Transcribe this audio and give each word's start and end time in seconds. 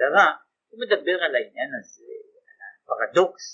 ההגדרה, 0.00 0.32
הוא 0.68 0.80
מדבר 0.80 1.16
על 1.24 1.34
העניין 1.34 1.70
הזה, 1.80 2.12
על 2.48 2.58
הפרדוקס 2.74 3.46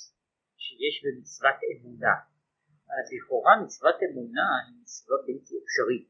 שיש 0.56 1.04
במצוות 1.04 1.58
אמונה. 1.72 2.16
אז 2.96 3.06
לכאורה 3.14 3.54
מצוות 3.64 3.96
אמונה 4.06 4.48
היא 4.66 4.74
מצווה 4.82 5.16
בלתי 5.26 5.54
אפשרית. 5.62 6.08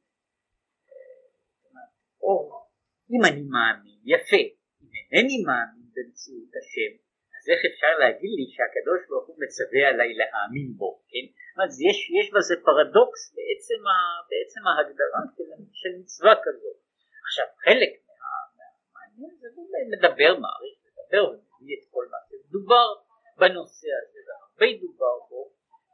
או 2.22 2.34
אם 3.12 3.22
אני 3.28 3.42
מאמין, 3.54 3.98
יפה, 4.04 4.42
אם 4.82 4.90
אינני 4.96 5.38
מאמין 5.46 5.88
במציאות 5.96 6.53
השם, 6.58 6.92
אז 7.37 7.44
איך 7.51 7.60
אפשר 7.71 7.92
להגיד 8.03 8.32
לי 8.38 8.46
שהקדוש 8.54 9.01
ברוך 9.08 9.26
הוא 9.28 9.38
מצווה 9.44 9.82
עליי 9.90 10.10
להאמין 10.21 10.69
בו, 10.78 10.90
כן? 11.10 11.26
אז 11.62 11.72
יש, 11.88 11.98
יש 12.19 12.26
בזה 12.35 12.54
פרדוקס 12.66 13.22
בעצם, 13.37 13.80
ה, 13.90 13.96
בעצם 14.30 14.62
ההגדרה 14.69 15.22
של, 15.37 15.48
של 15.80 15.92
מצווה 16.01 16.34
כזאת. 16.45 16.78
עכשיו 17.27 17.46
חלק 17.64 18.03
זה 19.16 19.48
הוא 19.55 19.69
מדבר, 19.92 20.38
מעריך 20.38 20.78
לדבר 20.87 21.24
ומביא 21.28 21.77
את 21.78 21.84
כל 21.91 22.06
מה 22.10 22.18
שדובר 22.28 22.88
בנושא 23.38 23.88
הזה, 24.02 24.18
והרבה 24.27 24.80
דובר 24.80 25.16
בו, 25.28 25.50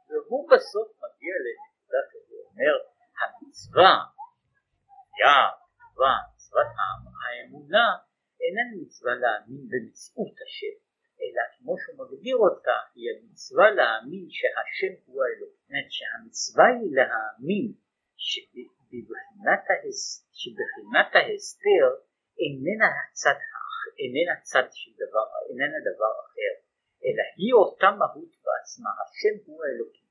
והוא 0.09 0.49
בסוף 0.51 0.87
מגיע 1.03 1.35
לנקודה 1.45 2.01
כזו, 2.11 2.35
אומר 2.49 2.75
המצווה, 3.19 3.95
יא, 5.19 5.47
מצווה, 5.75 6.15
מצוות 6.33 6.67
האמונה, 7.27 7.87
איננה 8.41 8.81
מצווה 8.81 9.13
להאמין 9.15 9.63
במציאות 9.71 10.35
השם, 10.45 10.75
אלא 11.21 11.41
כמו 11.53 11.73
שהוא 11.79 11.95
מגדיר 12.01 12.37
אותה, 12.37 12.77
היא 12.95 13.05
המצווה 13.11 13.71
להאמין 13.71 14.27
שהשם 14.29 14.93
הוא 15.05 15.23
האלוהים. 15.23 15.61
זאת 15.67 15.91
שהמצווה 15.97 16.65
היא 16.65 16.95
להאמין 16.97 17.73
שבבחינת 20.39 21.11
ההסתר 21.15 21.85
איננה 22.39 22.89
הצד 22.99 23.37
איננה 24.01 24.35
צד 24.49 24.67
של 24.79 24.91
דבר, 25.03 25.27
איננה 25.49 25.79
דבר 25.89 26.13
אחר, 26.23 26.53
אלא 27.05 27.23
היא 27.37 27.53
אותה 27.61 27.89
מהות 27.99 28.33
בעצמה, 28.45 28.91
השם 29.01 29.35
הוא 29.45 29.59
האלוקים. 29.63 30.09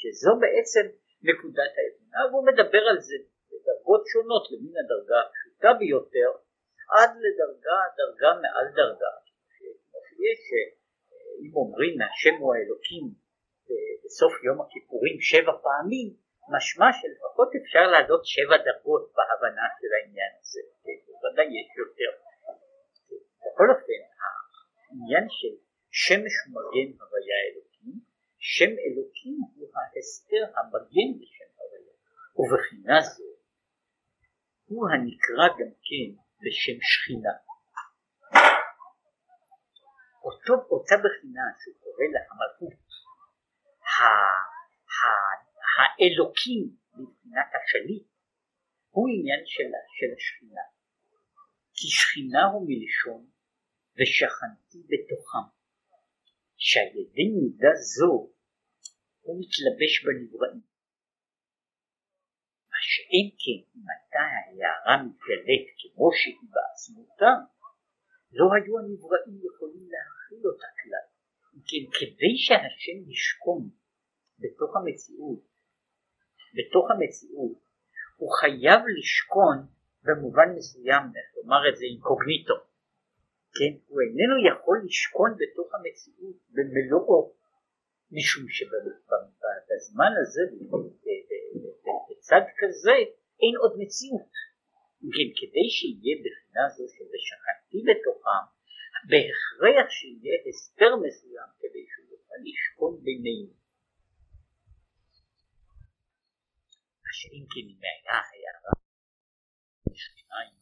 שזו 0.00 0.32
בעצם 0.42 0.84
נקודת 1.28 1.72
האמונה, 1.78 2.20
והוא 2.28 2.46
מדבר 2.50 2.84
על 2.90 2.98
זה 3.08 3.16
בדרגות 3.50 4.02
שונות, 4.12 4.44
למן 4.52 4.76
הדרגה 4.80 5.18
הפשוטה 5.24 5.70
ביותר, 5.80 6.30
עד 6.96 7.10
לדרגה, 7.24 7.80
דרגה 7.98 8.30
מעל 8.42 8.68
דרגה, 8.78 9.12
כמו 9.88 9.98
שיש, 10.08 10.42
אם 11.42 11.52
אומרים 11.60 11.94
השם 12.06 12.34
הוא 12.40 12.54
האלוקים 12.54 13.04
בסוף 14.04 14.32
יום 14.46 14.58
הכיפורים 14.60 15.16
שבע 15.30 15.54
פעמים, 15.66 16.08
משמע 16.54 16.88
שלפחות 16.98 17.48
אפשר 17.60 17.84
לעלות 17.92 18.22
שבע 18.32 18.56
דרגות 18.66 19.04
בהבנה 19.16 19.66
של 19.78 19.90
העניין 19.96 20.32
הזה, 20.38 20.60
בוודאי 21.06 21.48
יש 21.58 21.68
יותר. 21.82 22.10
בכל 23.42 23.66
אופן, 23.72 24.00
העניין 24.82 25.26
של 25.38 25.54
שמש 25.90 26.34
מגן 26.54 26.88
הוויה 27.00 27.38
אלוקים, 27.46 27.96
שם 28.38 28.72
אלוקים 28.86 29.38
הוא 29.54 29.68
ההסתר 29.76 30.44
המגן 30.56 31.10
בשם 31.18 31.50
הוויה, 31.58 31.94
ובחינה 32.38 33.00
זו 33.00 33.30
הוא 34.70 34.88
הנקרא 34.90 35.46
גם 35.58 35.72
כן 35.86 36.08
בשם 36.42 36.78
שכינה. 36.90 37.34
אותו, 40.24 40.54
אותה 40.70 40.96
בחינה 41.04 41.46
שהוא 41.58 41.74
קורא 41.82 42.06
לה 42.12 42.20
המלכות, 42.30 42.90
האלוקים 45.80 46.64
מבחינת 46.98 47.50
השליט, 47.56 48.06
הוא 48.90 49.08
עניין 49.12 49.42
של, 49.46 49.70
של 49.96 50.10
השכינה. 50.16 50.66
כי 51.76 51.88
שכינה 51.98 52.42
הוא 52.52 52.66
מלשון 52.68 53.22
ושכנתי 53.96 54.78
בתוכם, 54.90 55.46
שעל 56.56 56.90
ידי 57.00 57.28
מידה 57.36 57.72
זו 57.74 58.14
הוא 59.20 59.40
מתלבש 59.40 59.92
בנבראים. 60.04 60.62
מה 62.70 62.80
שאין 62.90 63.26
כן 63.42 63.60
אם 63.74 63.84
הייתה 63.90 64.22
ההערה 64.30 65.02
מתגלית 65.04 65.66
כמו 65.80 66.08
שהיא 66.18 66.50
בעצמותה, 66.54 67.32
לא 68.32 68.46
היו 68.54 68.78
הנבראים 68.78 69.36
יכולים 69.48 69.86
להכיל 69.92 70.42
אותה 70.48 70.70
כלל. 70.80 71.06
אם 71.54 71.60
כן 71.68 71.84
כדי 71.98 72.34
שהשם 72.44 73.10
ישכון 73.10 73.70
בתוך 74.38 74.70
המציאות, 74.76 75.40
בתוך 76.56 76.90
המציאות, 76.90 77.58
הוא 78.16 78.30
חייב 78.40 78.80
לשכון 78.98 79.56
במובן 80.04 80.48
מסוים, 80.56 81.02
לומר 81.36 81.68
את 81.68 81.76
זה 81.76 81.84
אינקוגניטו, 81.84 82.54
כן? 83.56 83.72
הוא 83.88 84.00
איננו 84.00 84.36
יכול 84.50 84.76
לשכון 84.84 85.30
בתוך 85.40 85.68
המציאות 85.74 86.36
במלואו, 86.54 87.32
משום 88.12 88.44
שבזמן 88.48 90.12
הזה, 90.20 90.42
בצד 92.10 92.44
כזה, 92.58 92.96
אין 93.42 93.54
עוד 93.62 93.72
מציאות. 93.78 94.32
כן, 95.14 95.28
כדי 95.38 95.66
שיהיה 95.76 96.14
בחינה 96.24 96.64
זו 96.76 96.84
ששכנתי 96.94 97.78
בתוכם, 97.88 98.44
בהכרח 99.10 99.90
שיהיה 99.90 100.36
הסתר 100.48 100.92
מסוים 101.04 101.48
כדי 101.60 101.84
שהוא 101.90 102.06
יוכל 102.14 102.40
לשכון 102.46 102.94
בינינו. 103.02 103.59
הערה 108.06 108.74
בשכניים, 109.86 110.54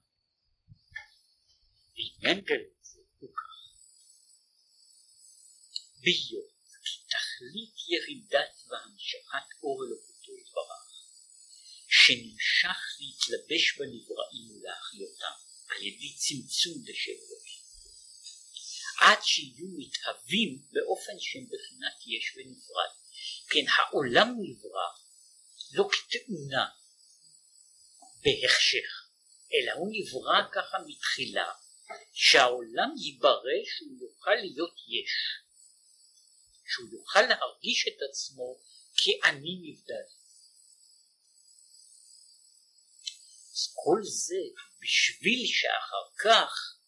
ועניין 1.94 2.44
גלות 2.44 2.78
זה 2.82 3.00
הוא 3.18 3.30
כך, 3.34 3.58
בהיות 6.02 6.52
כי 6.84 6.96
תכלית 7.12 7.74
ירידת 7.88 8.54
והמשכת 8.68 9.48
אור 9.62 9.84
אלוקותו 9.84 10.32
יתברך, 10.40 10.84
שנמשך 11.88 12.80
להתלבש 13.00 13.78
בנבראים 13.78 14.46
ולהחיותם 14.50 15.36
על 15.68 15.82
ידי 15.82 16.14
צמצום 16.16 16.84
בשם 16.84 17.18
אלוקים, 17.28 17.62
עד 19.00 19.18
שיהיו 19.22 19.68
מתהווים 19.78 20.62
באופן 20.72 21.16
שהם 21.18 21.46
בחינת 21.46 21.96
יש 22.06 22.36
ונפרד. 22.36 22.92
כן, 23.50 23.64
העולם 23.76 24.28
נברא 24.28 24.88
לא 25.72 25.88
כתאונה 25.92 26.66
בהחשך, 28.22 29.08
אלא 29.54 29.72
הוא 29.72 29.88
נברא 29.92 30.48
ככה 30.52 30.76
מתחילה, 30.86 31.52
שהעולם 32.12 32.90
ייברא 32.96 33.58
שהוא 33.64 33.98
יוכל 34.00 34.34
להיות 34.34 34.74
יש, 34.88 35.12
שהוא 36.68 36.88
יוכל 36.92 37.22
להרגיש 37.22 37.88
את 37.88 37.98
עצמו 38.10 38.56
כאני 38.96 39.58
נבדל. 39.62 40.08
אז 43.52 43.74
כל 43.74 44.00
זה 44.02 44.42
בשביל 44.80 45.46
שאחר 45.46 46.06
כך 46.24 46.78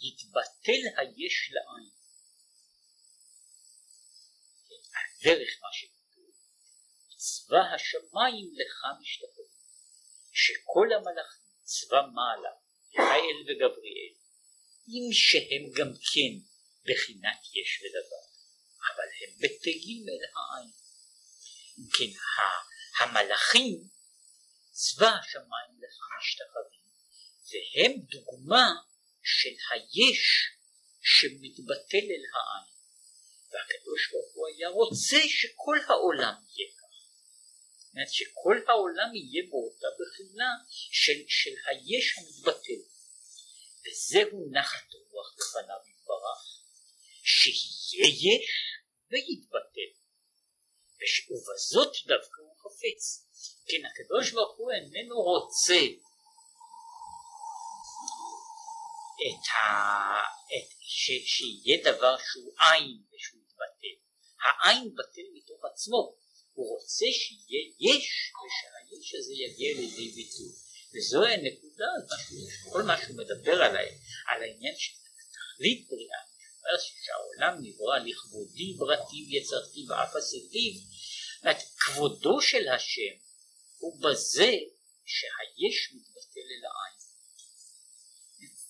יתבטל 0.00 0.82
היש 0.96 1.50
לעין. 1.52 1.90
כן, 4.68 5.28
דרך 5.28 5.50
מה 5.62 5.68
שכתוב, 5.72 5.91
צבא 7.24 7.62
השמיים 7.74 8.48
לך 8.60 8.78
משתחווים, 9.00 9.52
שכל 10.32 10.88
המלאכים 10.96 11.42
צבא 11.62 12.02
מעלה, 12.14 12.54
מיכאל 12.88 13.38
וגבריאל, 13.46 14.14
אם 14.88 15.06
שהם 15.12 15.64
גם 15.78 15.92
כן 16.10 16.32
בחינת 16.86 17.40
יש 17.58 17.70
ודבר, 17.82 18.24
אבל 18.88 19.08
הם 19.20 19.32
בטלים 19.40 20.02
אל 20.08 20.24
העין. 20.34 20.70
אם 21.78 21.86
כן, 21.96 22.12
המלאכים 22.98 23.88
צבא 24.70 25.12
השמיים 25.20 25.74
לך 25.82 25.96
משתחווים, 26.18 26.86
והם 27.48 27.92
דוגמה 28.12 28.68
של 29.22 29.54
היש 29.70 30.24
שמתבטל 31.00 32.06
אל 32.12 32.24
העין. 32.34 32.68
והקדוש 33.50 34.10
ברוך 34.12 34.34
הוא 34.34 34.46
היה 34.48 34.68
רוצה 34.68 35.20
שכל 35.28 35.78
העולם 35.88 36.34
יהיה. 36.56 36.81
זאת 37.92 37.96
אומרת 37.96 38.12
שכל 38.12 38.56
העולם 38.68 39.14
יהיה 39.14 39.42
באותה 39.50 39.86
בחינה 39.98 40.50
של, 40.90 41.18
של 41.28 41.54
היש 41.66 42.18
המתבטל. 42.18 42.80
וזהו 43.84 44.50
נחת 44.50 44.94
רוח 45.10 45.34
לפניו 45.38 45.80
יתברך, 45.90 46.42
שיהיה 47.22 48.36
יש 48.36 48.50
ויתבטל. 49.10 49.90
ובזאת 51.30 51.92
דווקא 52.06 52.42
הוא 52.42 52.56
חפץ. 52.58 53.28
כן, 53.68 53.86
הקדוש 53.86 54.32
ברוך 54.32 54.58
הוא 54.58 54.70
איננו 54.72 55.16
רוצה 55.16 55.80
את 59.22 59.46
ה... 59.52 59.62
את... 60.46 60.68
ש... 60.80 61.10
שיהיה 61.24 61.92
דבר 61.92 62.16
שהוא 62.18 62.52
עין 62.58 63.02
ושהוא 63.12 63.40
יתבטל. 63.42 63.96
העין 64.44 64.94
בטל 64.94 65.26
מתוך 65.34 65.64
עצמו. 65.64 66.21
הוא 66.54 66.78
רוצה 66.78 67.06
שיהיה 67.20 67.62
יש 67.80 68.06
ושהיש 69.02 69.14
הזה 69.14 69.32
יגיע 69.32 69.74
לידי 69.74 70.08
ביטוי. 70.08 70.52
וזוהי 70.94 71.34
הנקודה, 71.34 71.86
כל 72.72 72.82
מה 72.82 72.96
שהוא 73.02 73.16
מדבר 73.16 73.62
על, 73.62 73.76
על 74.28 74.42
העניין 74.42 74.74
של 74.76 74.92
תכלית 75.32 75.88
בריאה, 75.88 76.22
אומר 76.58 76.78
שהעולם 77.04 77.64
נברא 77.64 77.98
לכבודי 77.98 78.74
ברטיב 78.78 79.26
יצרתי 79.28 79.84
ואף 79.88 80.16
עשיתיו, 80.16 80.72
כבודו 81.78 82.40
של 82.40 82.68
השם 82.68 83.14
הוא 83.78 84.00
בזה 84.02 84.52
שהיש 85.04 85.92
מתבטל 85.94 86.48
אל 86.54 86.64
העין. 86.70 87.02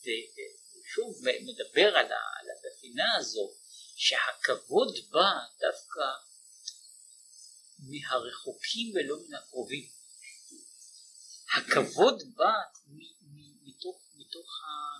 ושוב 0.03 1.23
מדבר 1.23 1.97
על, 1.97 2.07
על 2.07 2.47
הבחינה 2.51 3.17
הזו 3.17 3.55
שהכבוד 3.97 4.95
בא 5.11 5.31
דווקא 5.61 6.32
מהרחוקים 7.91 8.93
ולא 8.95 9.17
מן 9.23 9.35
הקרובים. 9.35 9.89
הכבוד 11.57 12.23
בא 12.37 12.53
מתוך, 13.63 13.97
מתוך, 14.15 14.49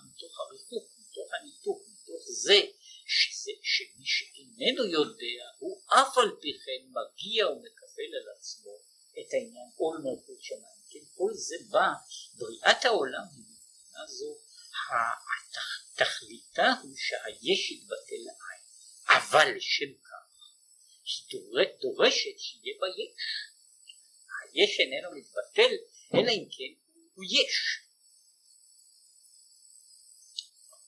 מתוך 0.09 0.39
הריחוק, 0.39 0.91
מתוך 0.99 1.27
הניתוק, 1.33 1.83
מתוך 1.87 2.21
זה, 2.43 2.59
שזה, 3.05 3.51
שמי 3.63 4.05
שאיננו 4.05 4.85
יודע 4.85 5.43
הוא 5.59 5.81
אף 5.87 6.17
על 6.17 6.31
פי 6.41 6.51
כן 6.65 6.81
מגיע 6.97 7.47
ומקבל 7.47 8.11
על 8.21 8.37
עצמו 8.37 8.75
את 9.19 9.33
העניין 9.33 9.69
עול 9.75 9.97
מלכות 9.97 10.43
שמיים. 10.43 10.83
כן, 10.89 11.05
כל 11.17 11.31
זה 11.33 11.55
בא, 11.69 11.87
בריאת 12.37 12.85
העולם 12.85 13.25
היא 13.35 13.43
מבחינה 13.43 14.07
זו, 14.07 14.37
תכליתה 15.95 16.73
הוא 16.81 16.95
שהיש 16.95 17.71
יתבטל 17.71 18.21
לעין, 18.25 18.63
אבל 19.07 19.55
לשם 19.55 19.93
כך 20.03 20.12
היא 21.05 21.65
דורשת 21.81 22.37
שיהיה 22.37 22.75
בה 22.79 22.87
יש. 22.87 23.23
היש 24.53 24.79
איננו 24.79 25.09
מתבטל 25.17 25.73
אלא 26.13 26.31
אם 26.31 26.45
כן 26.55 26.73
הוא 27.13 27.25
יש. 27.25 27.55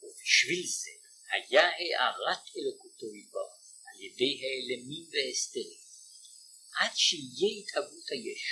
ובשביל 0.03 0.65
זה 0.67 0.91
היה 1.31 1.69
הארת 1.69 2.43
אלוקותו 2.57 3.15
יתברך 3.15 3.65
על 3.85 4.01
ידי 4.03 4.41
האלמים 4.43 5.05
וההסתרים 5.11 5.79
עד 6.75 6.91
שיהיה 6.95 7.49
התהוות 7.59 8.09
היש. 8.11 8.43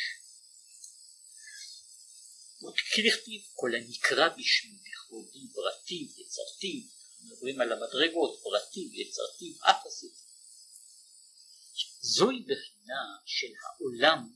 עוד 2.62 2.75
כדכתיב 2.75 3.42
כל 3.54 3.75
הנקרא 3.75 4.30
בשמי 4.30 4.80
לכבודי 4.92 5.48
ברטיב 5.54 6.19
יצרתיו 6.19 6.81
מדברים 7.21 7.62
על 7.62 7.71
המדרגות 7.71 8.42
ברטיב 8.44 8.94
יצרתיו 8.94 9.54
אף 9.69 9.86
עשיתי 9.86 10.23
זוהי 12.06 12.44
בחינה 12.44 13.04
של 13.26 13.54
העולם 13.64 14.36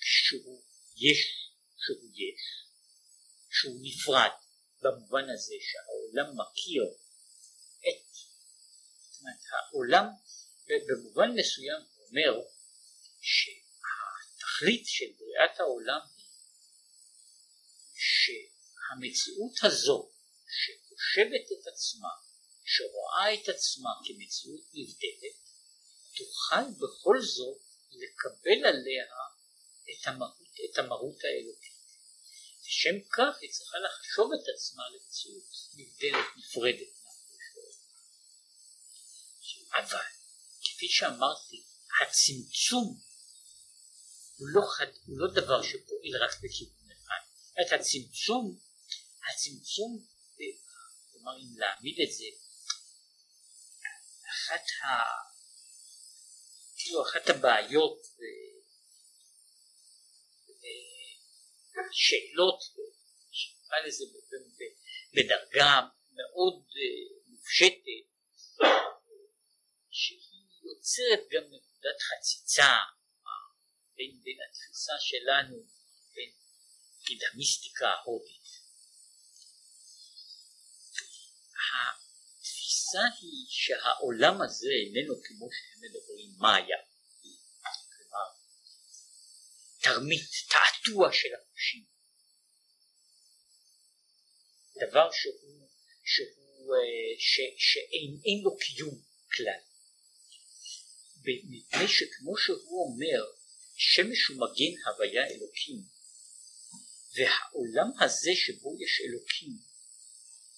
כשהוא 0.00 0.62
יש 0.96 1.50
שהוא 1.76 2.10
יש, 2.14 2.42
שהוא 3.50 3.78
נפרד 3.82 4.30
במובן 4.82 5.30
הזה 5.30 5.54
שהעולם 5.68 6.28
מכיר 6.40 6.84
את, 7.78 8.12
זאת 9.10 9.20
אומרת 9.20 9.44
העולם 9.52 10.06
במובן 10.68 11.30
מסוים 11.38 11.80
אומר 12.00 12.32
שהתכלית 13.20 14.86
של 14.86 15.06
בריאת 15.18 15.60
העולם 15.60 16.00
היא 16.16 16.26
שהמציאות 17.94 19.56
הזו 19.62 20.10
שחושבת 20.58 21.46
את 21.52 21.66
עצמה, 21.66 22.08
שרואה 22.64 23.34
את 23.34 23.48
עצמה 23.48 23.90
כמציאות 24.06 24.64
נבדלת, 24.74 25.45
תוכל 26.16 26.64
בכל 26.80 27.22
זאת 27.22 27.58
לקבל 27.90 28.66
עליה 28.66 29.04
את 29.90 30.06
המהות, 30.06 30.54
את 30.70 30.78
המהות 30.78 31.18
האלוקית. 31.24 31.76
לשם 32.66 33.08
כך 33.12 33.38
היא 33.40 33.50
צריכה 33.50 33.78
לחשוב 33.78 34.30
את 34.32 34.48
עצמה 34.54 34.82
למציאות 34.90 35.44
נבדלת, 35.76 36.26
נפרדת 36.36 36.96
אבל 39.78 40.04
כפי 40.64 40.88
שאמרתי, 40.88 41.64
הצמצום 42.02 43.00
הוא 44.36 44.48
לא, 44.48 44.60
חד, 44.76 44.86
הוא 45.06 45.18
לא 45.18 45.34
דבר 45.34 45.62
שפועל 45.62 46.22
רק 46.22 46.30
בכיוון 46.42 46.90
אחד. 46.90 47.22
את 47.60 47.80
הצמצום, 47.80 48.58
הצמצום, 49.30 50.06
כלומר 51.12 51.32
אם 51.36 51.58
להעמיד 51.58 51.96
את 52.08 52.12
זה, 52.12 52.24
אחת, 54.30 54.64
ה, 54.82 54.86
כאילו 56.86 57.02
אחת 57.02 57.28
הבעיות 57.28 57.98
שאלות, 61.92 62.60
נקרא 63.62 63.78
לזה 63.86 64.04
בדרגה 65.14 65.80
מאוד 66.12 66.64
אה, 66.76 67.20
מופשטת, 67.26 68.06
שהיא 69.90 70.20
יוצרת 70.62 71.20
גם 71.30 71.42
נקודת 71.42 71.98
חציצה 72.00 72.76
בין, 73.96 74.20
בין 74.22 74.38
התפיסה 74.50 74.92
שלנו 75.00 75.56
בין 76.14 76.30
נגיד 77.02 77.18
המיסטיקה 77.32 77.88
ההודית. 77.88 78.46
התפיסה 82.86 83.02
היא 83.20 83.46
שהעולם 83.48 84.42
הזה 84.42 84.68
איננו 84.86 85.14
כמו 85.24 85.48
שהם 85.52 85.80
מדברים 85.82 86.32
מאיה. 86.38 86.76
תרמית, 89.80 90.30
תעתוע 90.50 91.12
של 91.12 91.28
החושים. 91.34 91.84
דבר 94.76 95.08
שהוא, 95.12 95.68
שהוא, 96.04 96.74
אה, 96.74 97.14
ש, 97.18 97.40
שאין 97.58 98.40
לו 98.42 98.56
קיום 98.56 99.00
כלל. 99.32 99.60
מפני 101.24 101.88
שכמו 101.88 102.36
שהוא 102.36 102.84
אומר, 102.84 103.24
שמש 103.76 104.26
הוא 104.28 104.36
מגן 104.36 104.82
הוויה 104.86 105.26
אלוקים, 105.26 105.82
והעולם 107.14 107.90
הזה 108.00 108.30
שבו 108.34 108.76
יש 108.80 109.00
אלוקים, 109.00 109.58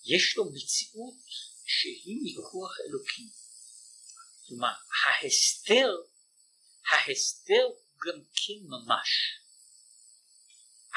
יש 0.04 0.36
לו 0.36 0.44
מציאות 0.52 1.47
שהיא 1.68 2.38
מכוח 2.38 2.80
אלוקים. 2.80 3.28
כלומר, 4.46 4.72
ההסתר, 5.04 5.90
ההסתר 6.90 7.66
גם 8.06 8.20
כן 8.34 8.60
ממש. 8.66 9.08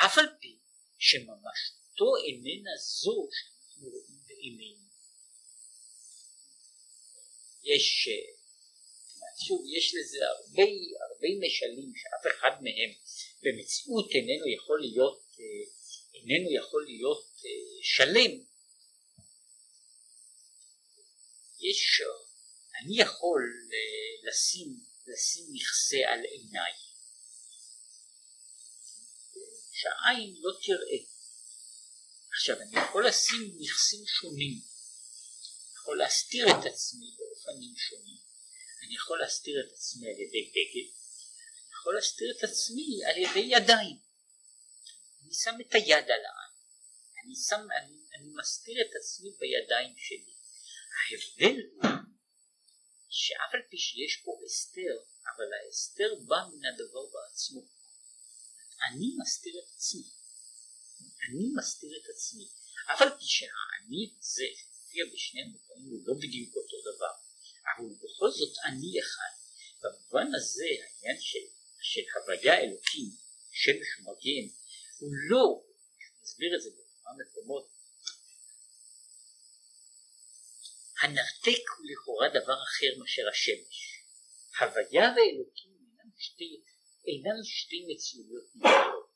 אף 0.05 0.17
על 0.17 0.25
פי 0.41 0.57
שממשותו 0.97 2.15
איננה 2.25 2.69
זו 2.77 3.29
שאנחנו 3.31 3.89
רואים 3.89 4.19
בעינינו. 4.27 4.85
יש, 7.63 8.09
שוב, 9.47 9.65
יש 9.77 9.95
לזה 9.95 10.17
הרבה, 10.27 10.63
הרבה 11.07 11.27
משלים 11.45 11.93
שאף 11.95 12.33
אחד 12.35 12.63
מהם 12.63 12.91
במציאות 13.43 14.11
איננו 14.11 14.47
יכול 14.47 14.79
להיות, 14.81 15.37
איננו 16.13 16.51
יכול 16.51 16.85
להיות 16.85 17.25
שלם. 17.81 18.50
יש, 21.61 22.01
אני 22.81 23.01
יכול 23.01 23.41
לשים, 24.23 24.83
לשים 25.07 25.45
מכסה 25.53 25.97
על 26.13 26.19
עיניי. 26.23 26.71
שהעין 29.81 30.35
לא 30.39 30.51
תראה. 30.65 31.11
עכשיו 32.33 32.61
אני 32.61 32.85
יכול 32.85 33.07
לשים 33.07 33.57
נכסים 33.59 34.03
שונים, 34.05 34.53
אני 34.53 35.75
יכול 35.75 35.97
להסתיר 35.97 36.45
את 36.45 36.65
עצמי 36.65 37.15
באופנים 37.17 37.73
שונים, 37.77 38.17
אני 38.83 38.95
יכול 38.95 39.19
להסתיר 39.19 39.55
את 39.65 39.71
עצמי 39.73 40.07
על 40.07 40.19
ידי 40.19 40.51
בגד, 40.53 40.89
אני 41.57 41.71
יכול 41.79 41.95
להסתיר 41.95 42.33
את 42.37 42.43
עצמי 42.43 43.05
על 43.05 43.17
ידי 43.17 43.55
ידיים. 43.55 43.97
אני 45.23 45.33
שם 45.33 45.55
את 45.61 45.73
היד 45.73 46.05
על 46.15 46.25
העין, 46.29 46.53
אני, 47.23 47.35
שם, 47.49 47.67
אני, 47.81 47.97
אני 48.15 48.29
מסתיר 48.39 48.75
את 48.81 48.95
עצמי 48.95 49.29
בידיים 49.39 49.95
שלי. 49.97 50.33
ההבדל 50.97 51.61
הוא 51.73 51.91
שאף 53.09 53.51
על 53.53 53.61
פי 53.69 53.77
שיש 53.77 54.21
פה 54.25 54.31
הסתר, 54.45 54.95
אבל 55.23 55.53
ההסתר 55.53 56.15
בא 56.27 56.35
מן 56.51 56.65
הדבר 56.65 57.05
בעצמו. 57.13 57.61
אני 58.87 59.07
מסתיר 59.21 59.53
את 59.63 59.69
עצמי. 59.75 60.03
אני 61.27 61.45
מסתיר 61.57 61.99
את 62.03 62.09
עצמי. 62.09 62.47
אף 62.93 63.01
על 63.01 63.09
פי 63.09 63.25
שהאני 63.25 64.13
הזה 64.19 64.43
מופיע 64.91 65.05
בשני 65.13 65.41
המקומות 65.41 65.91
הוא 65.91 66.07
לא 66.07 66.13
בדיוק 66.13 66.55
אותו 66.55 66.77
דבר, 66.81 67.13
אבל 67.65 67.85
הוא 67.85 67.97
בכל 67.97 68.31
זאת 68.31 68.53
אני 68.65 68.99
אחד. 68.99 69.33
במובן 69.81 70.35
הזה 70.35 70.65
העניין 70.83 71.21
של, 71.21 71.45
של 71.81 72.01
הוויה 72.15 72.59
אלוקים, 72.59 73.09
שמש 73.51 73.99
ומגן, 73.99 74.53
הוא 74.99 75.09
לא, 75.29 75.63
אני 75.99 76.21
מסביר 76.23 76.55
את 76.55 76.61
זה 76.61 76.69
בכמה 76.69 77.11
מקומות, 77.23 77.69
הנרתק 81.01 81.63
הוא 81.77 81.85
לכאורה 81.91 82.29
דבר 82.29 82.57
אחר 82.63 82.99
מאשר 82.99 83.21
השמש. 83.31 83.77
הוויה 84.59 85.05
ואלוקים 85.15 85.71
אינם 85.71 86.11
שתי 86.17 86.61
אינן 87.07 87.43
שתי 87.43 87.85
מציאויות 87.87 88.45
נפרדות, 88.55 89.09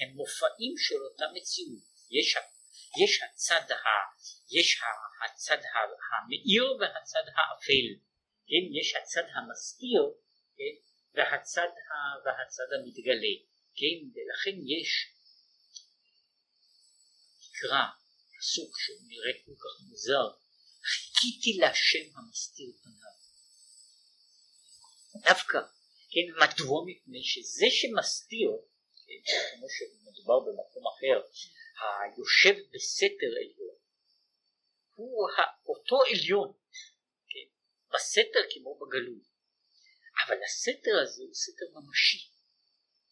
הם 0.00 0.08
מופעים 0.16 0.74
של 0.78 1.00
אותה 1.04 1.24
מציאות. 1.34 1.82
יש, 2.10 2.36
יש 3.02 3.22
הצד, 3.22 3.70
ה, 3.70 3.86
יש 4.50 4.80
הצד 5.24 5.58
המאיר 6.10 6.64
והצד 6.80 7.26
האפל. 7.36 7.86
כן, 8.48 8.64
יש 8.80 8.94
הצד 8.94 9.26
המסתיר 9.34 10.02
כן, 10.56 10.74
והצד, 11.14 11.72
ה, 11.88 11.92
והצד 12.24 12.68
המתגלה. 12.74 13.34
כן, 13.78 13.98
ולכן 14.14 14.56
יש 14.74 14.90
מקרא, 17.40 17.84
פסוק 18.38 18.78
שנראה 18.80 19.32
כל 19.44 19.56
כך 19.62 19.88
מוזר, 19.88 20.26
חיכיתי 21.18 21.58
להשם 21.58 22.18
המסתיר 22.18 22.72
פניו. 22.82 23.18
דווקא, 25.24 25.58
כן, 26.10 26.26
מדוע? 26.40 26.84
מפני 26.86 27.24
שזה 27.24 27.66
שמסתיר, 27.70 28.50
כן, 29.06 29.32
כמו 29.54 29.66
שמדובר 29.70 30.40
במקום 30.40 30.84
אחר, 30.86 31.20
היושב 32.02 32.54
בסתר 32.74 33.30
עליון, 33.40 33.76
הוא 34.94 35.28
אותו 35.66 35.96
עליון, 36.10 36.52
כן, 37.28 37.48
בסתר 37.94 38.40
כמו 38.54 38.78
בגלוי, 38.78 39.20
אבל 40.26 40.36
הסתר 40.44 41.02
הזה 41.02 41.22
הוא 41.22 41.34
סתר 41.34 41.66
ממשי, 41.74 42.28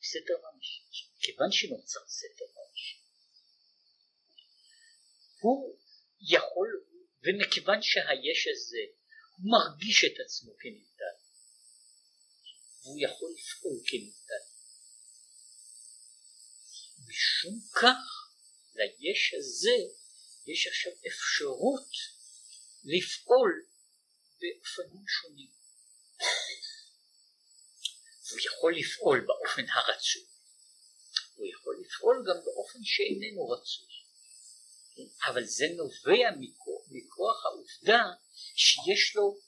סתר 0.03 0.35
ממשי, 0.45 0.83
כיוון 1.21 1.53
שנוצר 1.53 2.01
סתר 2.09 2.45
ממשי, 2.45 2.99
הוא 5.41 5.79
יכול, 6.21 6.87
ומכיוון 7.27 7.83
שהיש 7.83 8.49
הזה 8.55 8.85
הוא 9.37 9.51
מרגיש 9.51 10.05
את 10.05 10.21
עצמו 10.25 10.53
כנבדל, 10.61 11.17
והוא 12.83 12.99
יכול 13.01 13.31
לפעול 13.39 13.79
כנבדל. 13.87 14.45
משום 17.09 17.61
כך 17.73 18.03
ליש 18.75 19.35
הזה 19.39 19.77
יש 20.47 20.67
עכשיו 20.67 20.93
אפשרות 21.09 21.91
לפעול 22.85 23.67
באופנים 24.41 25.05
שונים. 25.09 25.51
הוא 28.31 28.41
יכול 28.45 28.77
לפעול 28.77 29.27
באופן 29.27 29.65
הרצוי, 29.71 30.27
הוא 31.35 31.47
יכול 31.47 31.77
לפעול 31.81 32.25
גם 32.29 32.45
באופן 32.45 32.79
שאיננו 32.85 33.49
רצוי. 33.49 33.97
אבל 35.29 35.45
זה 35.45 35.65
נובע 35.77 36.31
מכוח, 36.41 36.66
מכוח 36.89 37.45
העובדה 37.45 38.03
שיש 38.57 39.17
לו 39.17 39.39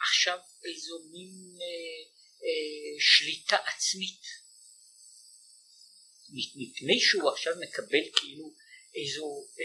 עכשיו 0.00 0.38
איזו 0.64 0.98
מין 1.10 1.58
אה, 1.60 2.02
אה, 2.44 3.00
שליטה 3.00 3.56
עצמית. 3.56 4.20
מפני 6.56 7.00
שהוא 7.00 7.30
עכשיו 7.30 7.52
מקבל 7.60 8.04
כאילו 8.16 8.54
איזו, 8.94 9.46
אה, 9.60 9.64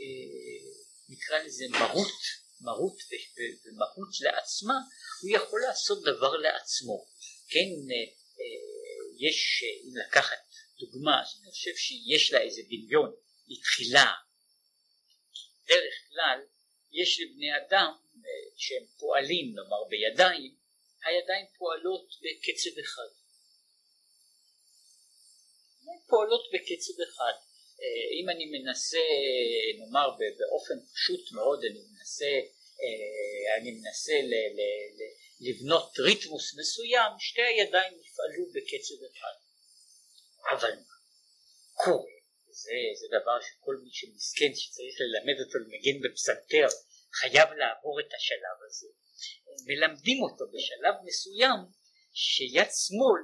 אה, 0.00 0.72
נקרא 1.08 1.38
לזה 1.38 1.64
מרות, 1.70 2.20
מרות 2.60 2.96
ומהות 3.64 4.20
לעצמה, 4.20 4.74
הוא 5.22 5.30
יכול 5.36 5.60
לעשות 5.60 6.02
דבר 6.02 6.36
לעצמו. 6.36 7.06
כן, 7.48 7.70
אה, 7.90 7.96
אה, 8.40 9.28
יש, 9.28 9.64
אם 9.84 9.96
לקחת 9.96 10.38
דוגמה, 10.80 11.22
אני 11.42 11.50
חושב 11.50 11.76
שיש 11.76 12.32
לה 12.32 12.40
איזה 12.40 12.62
דמיון, 12.66 13.12
היא 13.46 13.58
תחילה 13.62 14.12
דרך 15.66 15.94
כלל 16.08 16.40
יש 16.92 17.20
לבני 17.20 17.56
אדם 17.56 17.92
אה, 18.16 18.30
שהם 18.56 18.84
פועלים 18.98 19.54
נאמר 19.54 19.84
בידיים, 19.88 20.54
הידיים 21.04 21.46
פועלות 21.58 22.06
בקצב 22.22 22.78
אחד. 22.78 23.22
פועלות 26.08 26.44
בקצב 26.52 27.00
אחד. 27.08 27.32
אה, 27.80 28.20
אם 28.20 28.30
אני 28.30 28.46
מנסה 28.46 29.04
נאמר 29.78 30.08
באופן 30.38 30.74
פשוט 30.94 31.32
מאוד 31.32 31.64
אני 31.64 31.80
מנסה 31.90 32.32
אה, 32.82 33.56
אני 33.56 33.70
מנסה 33.70 34.12
ל, 34.12 34.34
ל, 34.56 34.60
ל, 34.98 35.00
לבנות 35.40 35.98
ריתמוס 35.98 36.54
מסוים 36.58 37.12
שתי 37.18 37.42
הידיים 37.42 37.92
יפעלו 37.92 38.46
בקצב 38.52 38.94
אחד 39.12 39.36
אבל 40.50 40.72
קורה 41.74 42.21
זה, 42.52 42.78
זה 43.00 43.06
דבר 43.18 43.36
שכל 43.40 43.76
מי 43.82 43.90
שמסכן 43.92 44.52
שצריך 44.54 44.94
ללמד 45.00 45.40
אותו 45.40 45.58
לנגן 45.58 45.96
בפסנתר 46.04 46.68
חייב 47.18 47.48
לעבור 47.60 48.00
את 48.00 48.14
השלב 48.16 48.58
הזה. 48.66 48.88
מלמדים 49.66 50.22
אותו 50.22 50.44
בשלב 50.52 50.94
מסוים 51.04 51.58
שיד 52.12 52.70
שמאל 52.84 53.22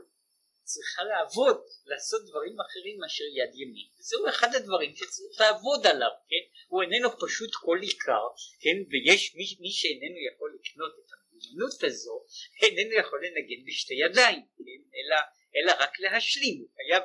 צריכה 0.70 1.02
לעבוד, 1.12 1.58
לעשות 1.90 2.20
דברים 2.28 2.56
אחרים 2.66 2.96
מאשר 3.00 3.24
יד 3.38 3.52
ימין. 3.54 3.88
זהו 3.98 4.28
אחד 4.28 4.54
הדברים 4.54 4.96
שצריך 4.96 5.40
לעבוד 5.40 5.86
עליו, 5.86 6.14
כן? 6.28 6.44
הוא 6.68 6.82
איננו 6.82 7.08
פשוט 7.24 7.52
כל 7.64 7.78
עיקר, 7.82 8.24
כן? 8.62 8.76
ויש 8.90 9.34
מי, 9.36 9.44
מי 9.60 9.72
שאיננו 9.78 10.18
יכול 10.30 10.58
לקנות 10.60 10.92
את 11.00 11.10
המיומנות 11.12 11.84
הזו, 11.84 12.16
איננו 12.62 12.92
יכול 13.02 13.18
לנגן 13.26 13.60
בשתי 13.66 13.94
ידיים, 13.94 14.42
כן? 14.58 14.80
אלא 14.96 15.18
אלא 15.58 15.72
רק 15.78 16.00
להשלים, 16.00 16.58
הוא 16.60 16.68
חייב, 16.76 17.02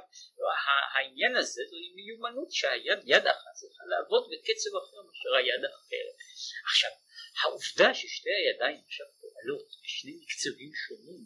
העניין 0.93 1.35
הזה 1.35 1.61
זוהי 1.69 1.91
מיומנות 1.95 2.51
שהיד 2.51 2.99
יד 3.05 3.27
אחת 3.27 3.53
צריכה 3.59 3.83
לעבוד 3.91 4.23
בקצב 4.31 4.69
אחר 4.81 4.99
מאשר 5.07 5.31
היד 5.37 5.63
האחרת. 5.65 6.17
עכשיו, 6.65 6.91
העובדה 7.41 7.93
ששתי 7.93 8.29
הידיים 8.39 8.81
עכשיו 8.87 9.07
פועלות 9.21 9.67
בשני 9.83 10.13
מקצבים 10.21 10.71
שונים, 10.87 11.23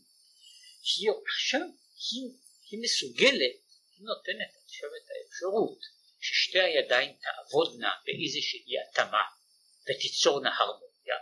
היא 0.98 1.10
עכשיו, 1.25 1.67
היא, 2.07 2.27
היא 2.69 2.79
מסוגלת, 2.84 3.57
היא 3.93 4.05
נותנת 4.10 4.51
עכשיו 4.65 4.89
את 4.89 5.07
האפשרות 5.13 5.79
ששתי 6.19 6.60
הידיים 6.60 7.15
תעבודנה 7.24 7.93
באיזושהי 8.05 8.75
התאמה 8.81 9.24
ותיצורנה 9.88 10.50
הרמוניה, 10.57 11.17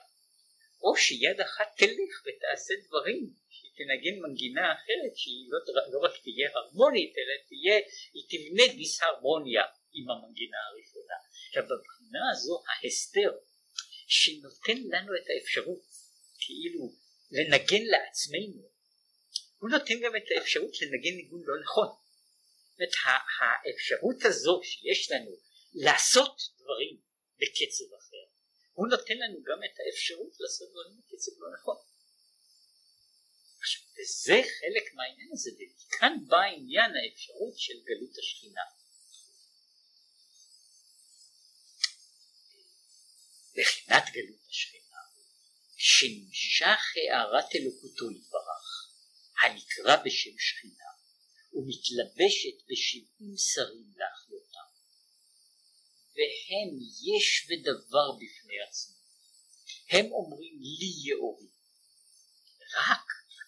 או 0.82 0.98
שיד 0.98 1.42
אחת 1.42 1.68
תלך 1.78 2.14
ותעשה 2.26 2.74
דברים 2.88 3.34
תנגן 3.78 4.16
מנגינה 4.22 4.74
אחרת 4.74 5.14
שהיא 5.16 5.46
לא, 5.50 5.60
לא 5.94 6.00
רק 6.06 6.12
תהיה 6.24 6.50
הרמונית 6.56 7.14
אלא 7.18 7.36
תהיה, 7.48 7.78
היא 8.14 8.26
תבנה 8.32 8.78
דיסהרמוניה 8.78 9.64
עם 9.94 10.10
המנגינה 10.10 10.58
הראשונה. 10.70 11.18
עכשיו 11.48 11.64
בבחינה 11.64 12.24
הזו 12.32 12.64
ההסתר 12.70 13.32
שנותן 14.08 14.78
לנו 14.78 15.12
את 15.16 15.26
האפשרות 15.30 15.84
כאילו 16.40 16.94
לנגן 17.32 17.84
לעצמנו 17.94 18.62
הוא 19.60 19.70
נותן 19.70 20.00
גם 20.04 20.16
את 20.16 20.28
האפשרות 20.36 20.82
לנגן 20.82 21.16
ניגון 21.16 21.42
לא 21.46 21.56
נכון. 21.64 21.88
זאת 21.88 22.80
אומרת 22.80 22.94
האפשרות 23.40 24.26
הזו 24.26 24.62
שיש 24.64 25.12
לנו 25.12 25.32
לעשות 25.74 26.36
דברים 26.60 26.98
בקצב 27.40 27.94
אחר 28.00 28.26
הוא 28.74 28.88
נותן 28.88 29.18
לנו 29.18 29.44
גם 29.44 29.60
את 29.64 29.76
האפשרות 29.80 30.34
לעשות 30.40 30.70
דברים 30.72 30.94
בקצב 31.00 31.32
לא 31.42 31.48
נכון. 31.54 31.78
וזה 33.94 34.42
חלק 34.60 34.94
מהעניין 34.94 35.30
הזה, 35.34 35.52
וכאן 35.52 36.14
בא 36.28 36.42
עניין 36.56 36.92
האפשרות 36.96 37.60
של 37.60 37.74
גלות 37.86 38.18
השכינה. 38.18 38.62
בחינת 43.58 44.04
גלות 44.14 44.50
השכינה, 44.50 45.02
שנמשך 45.78 46.82
הערת 46.96 47.56
אלוקותו 47.56 48.12
יתברך, 48.12 48.92
הנקרא 49.42 50.04
בשם 50.06 50.40
שכינה, 50.40 50.92
ומתלבשת 51.54 52.58
בשבעים 52.70 53.38
שרים 53.38 53.94
להחיותם. 53.98 54.70
והם 56.16 56.70
יש 57.16 57.48
ודבר 57.50 58.12
בפני 58.12 58.62
עצמם. 58.68 58.96
הם 59.90 60.12
אומרים 60.12 60.60
לי 60.62 61.10
יאורי. 61.10 61.55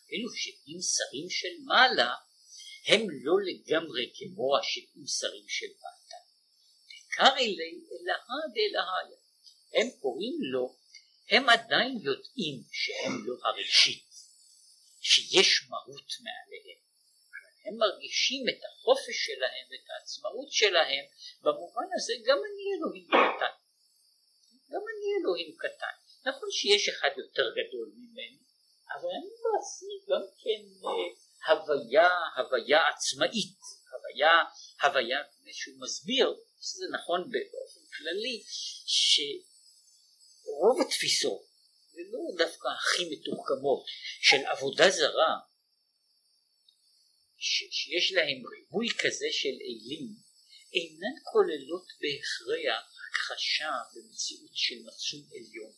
אפילו 0.07 0.29
שבעים 0.35 0.79
שרים 0.81 1.29
של 1.29 1.63
מעלה 1.65 2.13
הם 2.87 3.01
לא 3.09 3.35
לגמרי 3.47 4.13
כמו 4.15 4.57
השבעים 4.57 5.07
שרים 5.07 5.47
של 5.47 5.71
מטה. 5.77 6.19
דקרי 6.89 7.47
לי 7.55 7.71
אלהה 7.91 8.39
דאלהיה. 8.55 9.17
הם 9.73 9.87
קוראים 10.01 10.37
לו, 10.53 10.75
הם 11.29 11.49
עדיין 11.49 11.97
יודעים 12.01 12.63
שהם 12.71 13.25
לא 13.25 13.35
הראשית, 13.43 14.05
שיש 15.01 15.67
מרות 15.69 16.11
מעליהם. 16.23 16.81
הם 17.65 17.77
מרגישים 17.77 18.43
את 18.49 18.61
החופש 18.65 19.17
שלהם 19.25 19.65
ואת 19.69 19.89
העצמאות 19.89 20.51
שלהם, 20.51 21.05
במובן 21.41 21.87
הזה 21.95 22.13
גם 22.25 22.37
אני 22.37 22.63
אלוהים 22.77 23.07
קטן. 23.07 23.55
גם 24.71 24.81
אני 24.91 25.07
אלוהים 25.21 25.55
קטן. 25.57 25.95
נכון 26.29 26.49
שיש 26.51 26.89
אחד 26.89 27.09
יותר 27.17 27.47
גדול 27.57 27.91
ממני, 27.95 28.46
אבל 28.93 29.09
אני 29.17 29.29
בעצמי 29.43 29.95
גם 30.09 30.25
כן 30.41 30.61
אה, 30.87 30.91
הוויה, 31.47 32.09
הוויה 32.37 32.87
עצמאית, 32.87 33.59
הוויה, 33.91 34.35
הוויה, 34.83 35.19
שהוא 35.51 35.81
מסביר, 35.81 36.27
שזה 36.61 36.85
נכון 36.93 37.31
באופן 37.31 37.79
כללי, 37.97 38.43
שרוב 38.85 40.81
התפיסות, 40.81 41.41
ולא 41.93 42.19
דווקא 42.37 42.67
הכי 42.67 43.03
מתוחכמות, 43.09 43.85
של 44.21 44.45
עבודה 44.45 44.89
זרה, 44.89 45.33
שיש 47.37 48.11
להם 48.13 48.43
ריבוי 48.55 48.87
כזה 48.99 49.27
של 49.31 49.55
אלים 49.67 50.07
אינן 50.73 51.15
כוללות 51.31 51.87
בהכרח 52.01 52.97
הכחשה 53.09 53.71
במציאות 53.93 54.51
של 54.53 54.75
מצום 54.85 55.21
עליון. 55.31 55.73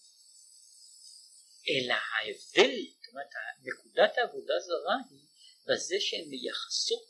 אלא 1.70 1.94
ההבדל, 1.94 2.76
אומרת 3.10 3.28
נקודת 3.64 4.18
העבודה 4.18 4.54
זרה 4.60 4.96
היא 5.10 5.20
בזה 5.66 5.96
שהן 6.00 6.30
מייחסות 6.30 7.10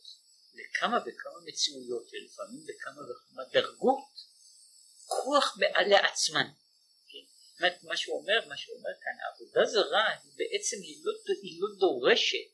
לכמה 0.53 0.97
וכמה 1.05 1.39
מציאויות 1.45 2.09
ולפעמים 2.13 2.65
בכמה 2.67 3.01
וכמה 3.01 3.43
דרגות 3.51 4.05
כוח 5.05 5.57
מעל 5.59 5.89
לעצמן. 5.89 6.47
כן? 7.09 7.87
מה 7.87 7.97
שהוא 7.97 8.21
אומר, 8.21 8.47
מה 8.47 8.57
שהוא 8.57 8.77
אומר 8.77 8.89
כאן, 9.03 9.13
העבודה 9.23 9.65
זרה 9.65 10.09
היא 10.09 10.31
בעצם 10.35 10.77
היא 10.81 10.97
לא, 11.03 11.13
היא 11.43 11.61
לא 11.61 11.67
דורשת, 11.79 12.49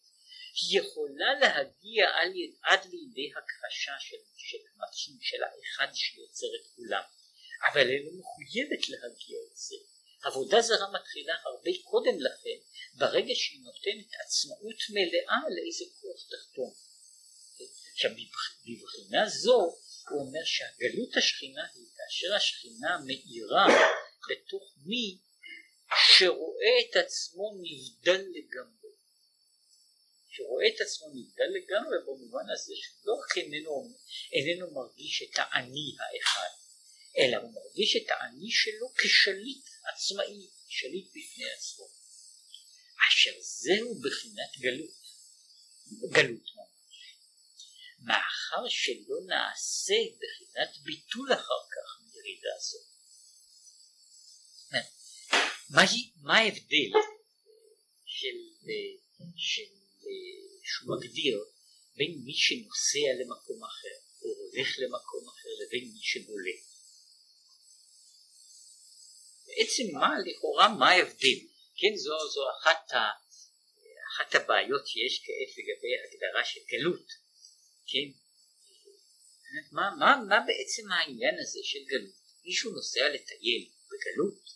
היא 0.62 0.80
יכולה 0.80 1.34
להגיע 1.42 2.10
על, 2.10 2.32
עד 2.64 2.86
לידי 2.86 3.32
הכחשה 3.38 3.96
של, 4.00 4.18
של 4.38 4.58
המצום 4.58 5.18
של 5.22 5.44
האחד 5.44 5.94
שיוצר 5.94 6.48
את 6.62 6.68
כולם, 6.76 7.04
אבל 7.72 7.90
היא 7.90 8.06
לא 8.06 8.12
מחויבת 8.20 8.90
להגיע 8.90 9.40
לזה. 9.52 9.95
עבודה 10.26 10.62
זרה 10.62 10.92
מתחילה 10.92 11.34
הרבה 11.46 11.72
קודם 11.84 12.20
לכן, 12.20 12.60
ברגע 12.94 13.34
שהיא 13.36 13.62
נותנת 13.64 14.10
עצמאות 14.26 14.80
מלאה 14.90 15.40
לאיזה 15.56 15.86
כוח 16.02 16.20
תחתון. 16.30 16.72
עכשיו 17.94 18.12
בבחינה 18.66 19.30
זו 19.30 19.60
הוא 20.10 20.22
אומר 20.22 20.46
שהגלות 20.46 21.18
השכינה 21.18 21.64
היא 21.76 21.86
כאשר 21.98 22.36
השכינה 22.36 22.98
מאירה 23.06 23.66
בתוך 24.30 24.76
מי 24.86 25.18
שרואה 26.18 26.76
את 26.90 26.96
עצמו 26.96 27.54
נבדל 27.62 28.22
לגמרי. 28.36 28.90
שרואה 30.30 30.68
את 30.68 30.82
עצמו 30.82 31.08
נבדל 31.08 31.50
לגמרי 31.58 31.98
במובן 32.06 32.50
הזה 32.54 32.74
שלא 32.76 33.14
רק 33.14 33.38
איננו, 33.38 33.94
איננו 34.34 34.72
מרגיש 34.72 35.24
את 35.24 35.36
האני 35.38 35.96
האחד, 36.00 36.65
אלא 37.18 37.38
הוא 37.38 37.54
מרגיש 37.54 37.96
את 37.96 38.10
האני 38.10 38.52
שלו 38.52 38.94
כשליט 38.98 39.66
עצמאי, 39.94 40.48
שליט 40.68 41.08
בפני 41.08 41.46
עצמו. 41.58 41.86
אשר 43.10 43.32
זהו 43.42 43.96
בחינת 43.96 44.52
גלות, 44.60 45.02
גלות 46.12 46.48
ממש. 46.56 47.16
מאחר 48.00 48.70
שלא 48.70 49.18
נעשה 49.28 49.94
בחינת 50.18 50.78
ביטול 50.84 51.34
אחר 51.34 51.64
כך 51.74 52.02
מירידה 52.04 52.56
זו. 52.60 52.78
מה 56.22 56.38
ההבדל 56.38 56.92
של, 58.06 58.38
של, 59.36 59.70
שהוא 60.64 60.98
מגדיר 60.98 61.46
בין 61.96 62.22
מי 62.26 62.34
שנוסע 62.34 63.10
למקום 63.20 63.64
אחר 63.64 63.98
או 64.22 64.28
הולך 64.28 64.68
למקום 64.80 65.30
אחר 65.30 65.50
לבין 65.66 65.92
מי 65.94 66.00
שבולט? 66.02 66.75
בעצם 69.48 69.84
מה 69.94 70.10
לכאורה 70.26 70.68
מה 70.80 70.90
ההבדל? 70.90 71.40
כן 71.78 71.96
זו, 71.96 72.30
זו 72.34 72.42
אחת, 72.60 72.92
ה, 72.92 72.98
אחת 74.12 74.36
הבעיות 74.36 74.88
שיש 74.88 75.20
כעת 75.26 75.58
לגבי 75.58 75.94
הגדרה 76.04 76.46
של 76.46 76.60
גלות. 76.72 77.08
כן? 77.88 78.08
מה, 79.72 79.96
מה, 80.00 80.16
מה 80.30 80.40
בעצם 80.48 80.92
העניין 80.92 81.36
הזה 81.40 81.60
של 81.64 81.80
גלות? 81.86 82.16
מישהו 82.46 82.72
נוסע 82.72 83.10
לטייל 83.10 83.70
בגלות? 83.90 84.56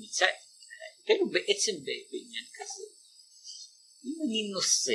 מצד 0.00 0.26
ההבדל 0.26 1.20
הוא 1.20 1.32
בעצם 1.32 1.72
בעניין 1.84 2.46
כזה. 2.54 2.84
אם 4.04 4.16
אני 4.26 4.50
נוסע 4.52 4.92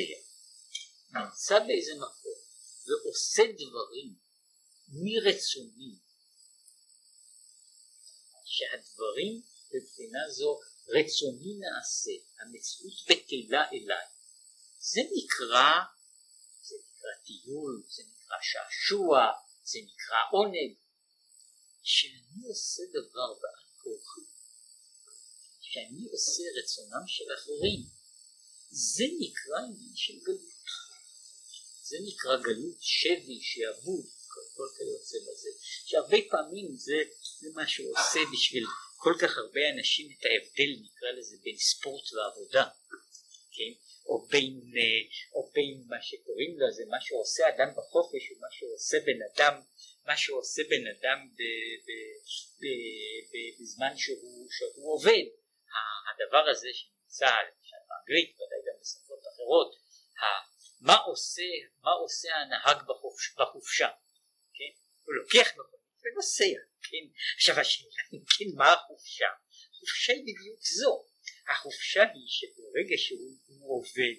נמצא 1.14 1.60
באיזה 1.60 1.92
מקום 1.96 2.40
ועושה 2.88 3.44
דברים 3.44 4.16
מרצוני 4.92 5.96
שהדברים 8.46 9.42
בבחינה 9.74 10.20
זו 10.30 10.60
רצוני 10.88 11.54
נעשה, 11.60 12.12
המציאות 12.40 12.94
בטלה 13.04 13.70
אליי. 13.74 14.08
זה 14.80 15.02
נקרא, 15.02 15.72
זה 16.62 16.76
נקרא 16.76 17.10
טיול, 17.26 17.84
זה 17.88 18.04
נקרא 18.04 18.38
שעשוע, 18.42 19.18
זה 19.64 19.80
נקרא 19.80 20.18
עונג. 20.32 20.76
כשאני 21.84 22.48
עושה 22.48 22.84
דבר 22.90 23.34
בעל 23.42 23.66
כורחי, 23.78 24.22
כשאני 25.62 26.08
עושה 26.12 26.44
רצונם 26.60 27.08
של 27.08 27.26
אחרים, 27.38 27.82
זה 28.72 29.04
נקרא 29.20 29.58
עניין 29.68 29.96
של 29.96 30.20
גלות. 30.20 30.52
זה 31.84 31.98
נקרא 32.08 32.38
גלות 32.38 32.78
שבי, 32.82 33.40
שעבוד, 33.42 34.06
כל 34.56 34.68
כיוצא 34.78 35.18
בזה, 35.18 35.50
שהרבה 35.86 36.18
פעמים 36.30 36.68
זה, 36.74 36.98
זה 37.40 37.50
מה 37.56 37.68
שהוא 37.68 37.92
עושה 37.92 38.20
בשביל 38.34 38.64
כל 38.98 39.14
כך 39.22 39.38
הרבה 39.38 39.70
אנשים 39.70 40.08
את 40.12 40.26
ההבדל 40.26 40.72
נקרא 40.84 41.12
לזה 41.18 41.38
בין 41.44 41.58
ספורט 41.58 42.14
ועבודה, 42.14 42.66
כן? 43.56 43.74
או 44.06 44.26
בין, 44.32 44.62
אה, 44.78 45.02
או 45.34 45.52
בין 45.54 45.84
מה 45.88 46.02
שקוראים 46.02 46.60
לו 46.60 46.72
זה 46.72 46.84
מה 46.86 47.02
שעושה 47.02 47.44
אדם 47.50 47.70
בחופש 47.78 48.32
או 48.32 48.36
מה 48.40 48.48
שעושה 48.52 48.98
בן 49.06 49.20
אדם 49.34 49.62
מה 50.06 50.18
שעושה 50.18 50.62
בן 50.70 50.88
אדם 50.88 51.20
ב, 51.38 51.42
ב, 51.86 51.90
ב, 52.62 52.66
ב, 53.32 53.62
בזמן 53.62 53.98
שהוא, 53.98 54.48
שהוא 54.52 54.94
עובד 54.94 55.26
הדבר 56.10 56.50
הזה 56.52 56.70
שנמצא 56.74 57.26
למשל 57.26 57.82
באנגלית 57.90 58.36
ודאי 58.36 58.62
גם 58.68 58.80
בשפות 58.82 59.24
אחרות 59.34 59.76
מה 60.82 60.96
עושה, 60.96 61.52
מה 61.82 61.92
עושה 61.92 62.30
הנהג 62.36 62.78
בחופש, 62.88 63.36
בחופשה 63.38 63.88
הוא 65.12 65.18
לוקח 65.18 65.48
מכונית 65.58 66.00
ונוסע, 66.04 66.54
כן? 66.90 67.06
עכשיו 67.36 67.60
השאלה 67.60 68.02
היא 68.12 68.22
כן 68.38 68.50
מה 68.56 68.74
החופשה? 68.74 69.30
החופשה 69.72 70.14
היא 70.14 70.24
בדיוק 70.28 70.60
זו, 70.80 71.06
החופשה 71.52 72.04
היא 72.14 72.28
שברגע 72.28 72.98
שהוא 72.98 73.78
עובד 73.78 74.18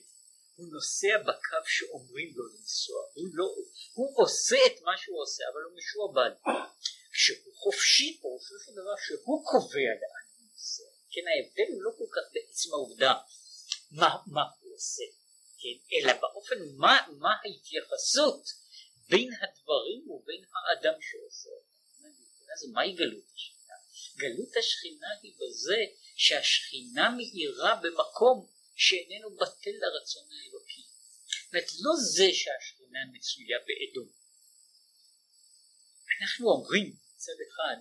הוא 0.57 0.67
נוסע 0.73 1.19
בקו 1.19 1.63
שאומרים 1.67 2.33
לו 2.37 2.45
לנסוע, 2.47 3.01
הוא, 3.15 3.29
לא, 3.33 3.45
הוא 3.93 4.23
עושה 4.23 4.57
את 4.67 4.81
מה 4.83 4.93
שהוא 5.01 5.23
עושה 5.23 5.45
אבל 5.53 5.63
הוא 5.63 5.77
משועבד. 5.79 6.33
כשהוא 7.13 7.55
חופשי 7.55 8.19
פירושו 8.21 8.55
של 8.65 8.73
דבר 8.73 8.97
שהוא 9.07 9.45
קובע 9.51 9.93
לאן 10.01 10.25
הוא 10.37 10.47
נוסע, 10.53 10.89
כן 11.13 11.25
ההבדל 11.31 11.69
הוא 11.75 11.83
לא 11.83 11.91
כל 11.99 12.11
כך 12.15 12.25
בעצם 12.35 12.69
העובדה 12.73 13.13
מה, 13.91 14.11
מה 14.27 14.43
הוא 14.61 14.75
עושה, 14.75 15.09
כן? 15.61 15.77
אלא 15.93 16.13
באופן 16.21 16.59
מה, 16.77 17.07
מה 17.19 17.33
ההתייחסות 17.43 18.62
בין 19.13 19.31
הדברים 19.43 20.11
ובין 20.11 20.45
האדם 20.55 21.01
שעושה 21.01 21.51
אותם. 21.51 22.09
אז 22.55 22.71
מהי 22.73 22.93
גלות 22.93 23.25
השכינה? 23.35 23.75
גלות 24.17 24.57
השכינה 24.57 25.09
היא 25.23 25.35
בזה 25.41 25.81
שהשכינה 26.17 27.11
מאירה 27.17 27.81
במקום 27.83 28.47
שאיננו 28.75 29.37
בטל 29.37 29.77
לרצון 29.83 30.29
האלוקי. 30.33 30.85
זאת 31.53 31.81
לא 31.81 31.93
זה 32.15 32.29
שהשכינה 32.33 32.99
מצויה 33.13 33.59
באדום. 33.67 34.09
אנחנו 36.21 36.51
אומרים 36.51 36.97
מצד 37.15 37.39
אחד 37.49 37.77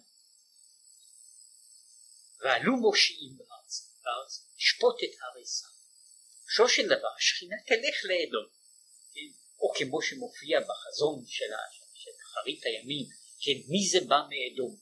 ועלו 2.39 2.77
מושיעים 2.77 3.37
בארץ, 3.37 3.95
בארץ 4.03 4.45
לשפוט 4.57 4.95
את 5.03 5.15
הרי 5.21 5.45
סם. 5.45 5.67
שו 6.55 6.69
של 6.69 6.85
דבר 6.85 7.13
השכינה 7.17 7.55
תלך 7.67 7.97
לאדום. 8.03 8.60
או 9.61 9.73
כמו 9.77 10.01
שמופיע 10.01 10.59
בחזון 10.59 11.23
של, 11.27 11.51
אחרית 12.31 12.65
הימים, 12.65 13.05
כן, 13.43 13.57
מי 13.71 13.87
זה 13.91 13.99
בא 13.99 14.19
מאדום. 14.31 14.73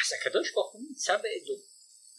אז 0.00 0.08
הקדוש 0.20 0.52
ברוך 0.52 0.72
הוא 0.72 0.82
נמצא 0.88 1.16
באדום. 1.16 1.60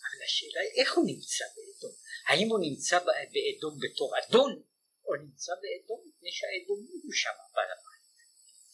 אבל 0.06 0.24
השאלה 0.26 0.62
היא 0.62 0.82
איך 0.82 0.98
הוא 0.98 1.06
נמצא 1.06 1.46
באדום. 1.56 1.96
האם 2.28 2.48
הוא 2.50 2.60
נמצא 2.60 3.00
באדום 3.34 3.80
בתור 3.84 4.10
אדון, 4.20 4.64
או 5.06 5.16
נמצא 5.16 5.54
באדום 5.62 6.00
מפני 6.08 6.32
שהאדומים 6.32 7.00
הוא 7.04 7.14
שם 7.14 7.36
בעל 7.54 7.72
הבית. 7.76 8.06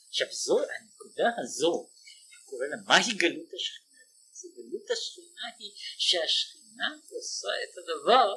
עכשיו 0.08 0.28
זו 0.32 0.58
הנקודה 0.60 1.30
הזו, 1.38 1.90
קורא 2.46 2.66
לה 2.66 2.78
מהי 2.88 3.14
גלות 3.22 3.54
השכינה? 3.54 3.86
גלות 4.56 4.92
השכינה 4.92 5.46
היא 5.60 5.72
שהשכינה 5.98 6.90
עושה 7.10 7.48
את 7.64 7.78
הדבר 7.78 8.36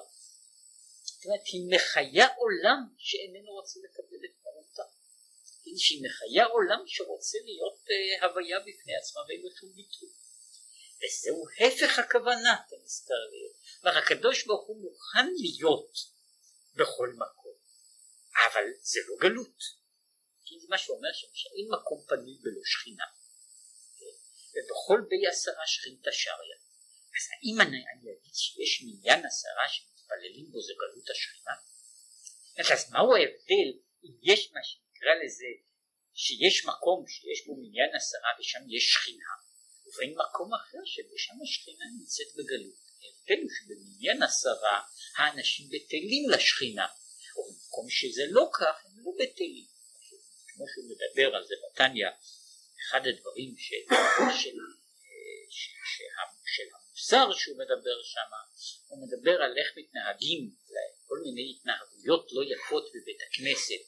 זאת 1.18 1.26
אומרת 1.26 1.46
היא 1.52 1.62
מחיה 1.74 2.26
עולם 2.37 2.81
שאיננו 2.98 3.52
רוצה 3.52 3.81
לקבל 3.85 4.24
את 4.24 4.44
מהותה. 4.44 4.83
שהיא 5.78 6.02
מחיה 6.07 6.44
עולם 6.44 6.83
שרוצה 6.87 7.38
להיות 7.44 7.78
uh, 7.85 8.24
הוויה 8.24 8.61
בפני 8.61 8.96
עצמה 8.96 9.20
ואין 9.28 9.42
לו 9.42 9.50
שום 9.50 9.72
ביטוי. 9.74 10.09
וזהו 11.00 11.44
הפך 11.61 11.98
הכוונה, 11.98 12.57
אתם 12.66 12.76
מסתררים. 12.85 13.50
כלומר 13.81 13.98
הקדוש 13.98 14.46
ברוך 14.46 14.66
הוא 14.66 14.83
מוכן 14.83 15.26
להיות 15.40 15.92
בכל 16.74 17.12
מקום, 17.16 17.57
אבל 18.46 18.64
זה 18.81 19.00
לא 19.09 19.16
גלות. 19.20 19.59
כי 20.44 20.61
זה 20.61 20.66
מה 20.70 20.78
שאומר 20.78 21.12
שם 21.12 21.28
שאין 21.33 21.66
מקום 21.70 22.04
פנוי 22.09 22.38
בלא 22.42 22.62
שכינה. 22.64 23.04
כן? 23.98 24.14
ובכל 24.54 25.00
בי 25.09 25.26
עשרה 25.26 25.66
שכינתא 25.66 26.11
שריה. 26.12 26.59
אז 27.16 27.24
האם 27.33 27.61
אני, 27.61 27.85
אני 27.92 28.11
אגיד 28.12 28.35
שיש 28.35 28.83
מניין 28.83 29.26
עשרה 29.26 29.68
מתפללים 30.09 30.51
בו 30.51 30.61
זה 30.62 30.73
גלות 30.81 31.11
השכינה? 31.11 31.55
אז 32.75 32.92
מהו 32.92 33.14
ההבדל 33.16 33.68
אם 34.05 34.12
יש 34.23 34.53
מה 34.53 34.61
שנקרא 34.64 35.14
לזה 35.25 35.51
שיש 36.14 36.66
מקום 36.66 37.05
שיש 37.09 37.47
בו 37.47 37.57
מניין 37.57 37.90
עשרה 37.94 38.31
ושם 38.40 38.62
יש 38.68 38.85
שכינה 38.92 39.33
ובין 39.87 40.14
מקום 40.23 40.55
אחר 40.55 40.83
שבשם 40.85 41.35
השכינה 41.42 41.85
נמצאת 41.99 42.31
בגלות. 42.37 42.79
ההבדל 43.03 43.42
הוא 43.42 43.51
שבמניין 43.57 44.23
עשרה 44.23 44.81
האנשים 45.16 45.66
בטלים 45.73 46.31
לשכינה 46.31 46.87
או 47.37 47.42
במקום 47.53 47.87
שזה 47.90 48.23
לא 48.31 48.51
כך 48.53 48.85
הם 48.85 48.92
לא 49.05 49.12
בטלים. 49.18 49.66
כמו 50.49 50.64
שהוא 50.71 50.85
מדבר 50.90 51.37
על 51.37 51.44
זה 51.47 51.55
בתניא 51.62 52.09
אחד 52.83 53.07
הדברים 53.07 53.55
של, 53.59 53.83
של, 54.42 54.59
של, 55.51 55.77
של 55.92 56.11
המוסר 57.12 57.38
שהוא 57.38 57.59
מדבר 57.59 58.03
שם 58.03 58.31
הוא 58.88 59.07
מדבר 59.07 59.42
על 59.42 59.59
איך 59.59 59.73
מתנהגים 59.77 60.51
כל 61.07 61.18
מיני 61.25 61.55
התנהגויות 61.57 62.29
לא 62.33 62.42
יפות 62.44 62.85
בבית 62.94 63.18
הכנסת. 63.31 63.83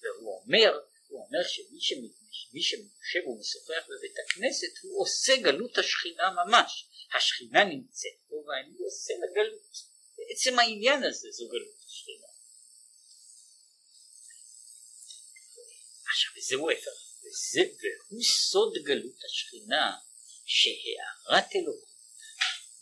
והוא 0.00 0.42
אומר 0.42 0.78
הוא 1.08 1.26
אומר 1.26 1.42
שמי 1.48 1.80
שיושב 1.80 3.28
ומשוחח 3.28 3.84
בבית 3.88 4.16
הכנסת 4.24 4.72
הוא 4.82 5.02
עושה 5.02 5.36
גלות 5.36 5.78
השכינה 5.78 6.30
ממש. 6.30 6.88
השכינה 7.16 7.64
נמצאת 7.64 8.18
פה 8.28 8.36
ואני 8.36 8.78
עושה 8.84 9.14
לה 9.20 9.26
גלות. 9.34 9.76
בעצם 10.16 10.58
העניין 10.58 11.02
הזה 11.04 11.28
זו 11.30 11.48
גלות 11.48 11.76
השכינה. 11.86 12.26
עכשיו 16.10 16.30
וזהו 16.36 16.70
ההפך 16.70 16.98
וזה, 17.20 17.60
והוא 17.60 18.22
סוד 18.22 18.72
גלות 18.84 19.24
השכינה 19.24 19.96
שהארת 20.44 21.56
אלוקות 21.56 21.93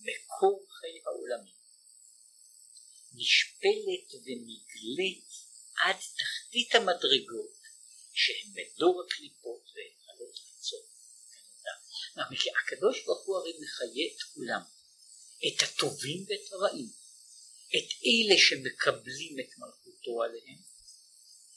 מקור 0.04 0.66
חיי 0.70 1.00
העולמים 1.06 1.62
נשפלת 3.14 4.22
ונגלית 4.24 5.24
עד 5.84 5.96
תחתית 5.96 6.74
המדרגות 6.74 7.52
שהן 8.12 8.52
מדור 8.54 9.02
הקליפות 9.02 9.70
והיכלות 9.74 10.38
חיצון. 10.38 10.86
הקדוש 12.58 13.04
ברוך 13.04 13.26
הוא 13.26 13.36
הרי 13.36 13.52
מחיה 13.60 14.06
את 14.16 14.22
כולם, 14.22 14.60
את 15.46 15.62
הטובים 15.62 16.24
ואת 16.28 16.52
הרעים, 16.52 16.90
את 17.76 17.88
אלה 18.06 18.38
שמקבלים 18.38 19.36
את 19.40 19.58
מלכותו 19.58 20.22
עליהם, 20.22 20.60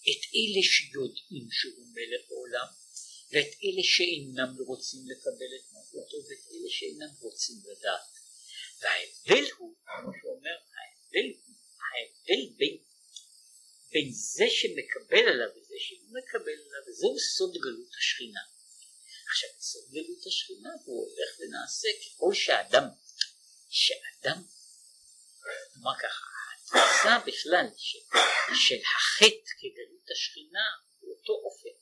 את 0.10 0.21
אלה 0.36 0.62
שיודעים 0.73 1.47
שהוא 1.51 1.86
מלך 1.95 2.31
העולם, 2.31 2.67
ואת 3.31 3.51
אלה 3.63 3.84
שאינם 3.84 4.55
רוצים 4.67 5.01
לקבל 5.12 5.51
את 5.58 5.65
מלכותו, 5.73 6.17
ואת 6.17 6.45
אלה 6.51 6.69
שאינם 6.69 7.13
רוצים 7.21 7.55
לדעת. 7.63 8.14
וההבדל 8.86 9.52
הוא, 9.58 9.76
כמו 9.86 10.12
שאומר, 10.21 10.58
ההבדל, 10.76 11.28
ההבדל 11.86 12.54
בין 12.58 12.78
בין 13.95 14.12
זה 14.12 14.45
שמקבל 14.50 15.28
עליו 15.28 15.50
וזה 15.56 15.76
שלא 15.78 16.08
מקבל 16.19 16.52
עליו, 16.52 16.82
וזהו 16.88 17.19
סוד 17.19 17.54
גלות 17.54 17.93
השכינה. 18.00 18.39
עכשיו, 19.30 19.50
סוד 19.60 19.84
גלות 19.91 20.26
השכינה 20.28 20.69
הוא 20.86 21.10
הולך 21.10 21.30
ונעשה 21.39 21.88
ככל 22.02 22.34
שאדם, 22.34 22.84
שאדם, 23.69 24.43
נאמר 25.76 25.98
ככה, 26.00 26.26
התפיסה 26.54 27.19
בכלל 27.28 27.65
של, 27.78 28.00
של 28.67 28.82
החטא 28.95 29.52
כגלות 29.60 30.12
השכינה 30.12 30.65
באותו 31.02 31.34
אופן. 31.34 31.76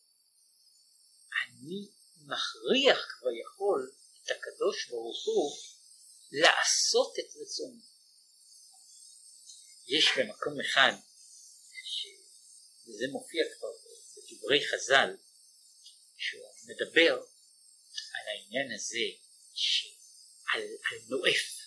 אני 1.44 1.88
מכריח 2.28 3.08
כביכול 3.12 3.92
את 4.24 4.32
הקדוש 4.32 4.90
ברוך 4.90 5.26
הוא 5.26 5.58
לעשות 6.34 7.14
את 7.20 7.36
רצונו. 7.42 7.82
יש 9.88 10.06
במקום 10.18 10.60
אחד 10.62 10.94
וזה 12.88 13.06
מופיע 13.12 13.44
כבר 13.58 13.68
בדברי 14.18 14.68
חז"ל, 14.68 15.10
שהוא 16.18 16.42
מדבר 16.64 17.14
על 18.14 18.28
העניין 18.28 18.72
הזה 18.76 19.06
שעל 19.54 20.62
על 20.62 20.98
נואף. 21.10 21.64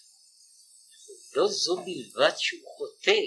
לא 1.33 1.48
זו 1.48 1.76
בלבד 1.76 2.37
שהוא 2.37 2.76
חוטא, 2.76 3.20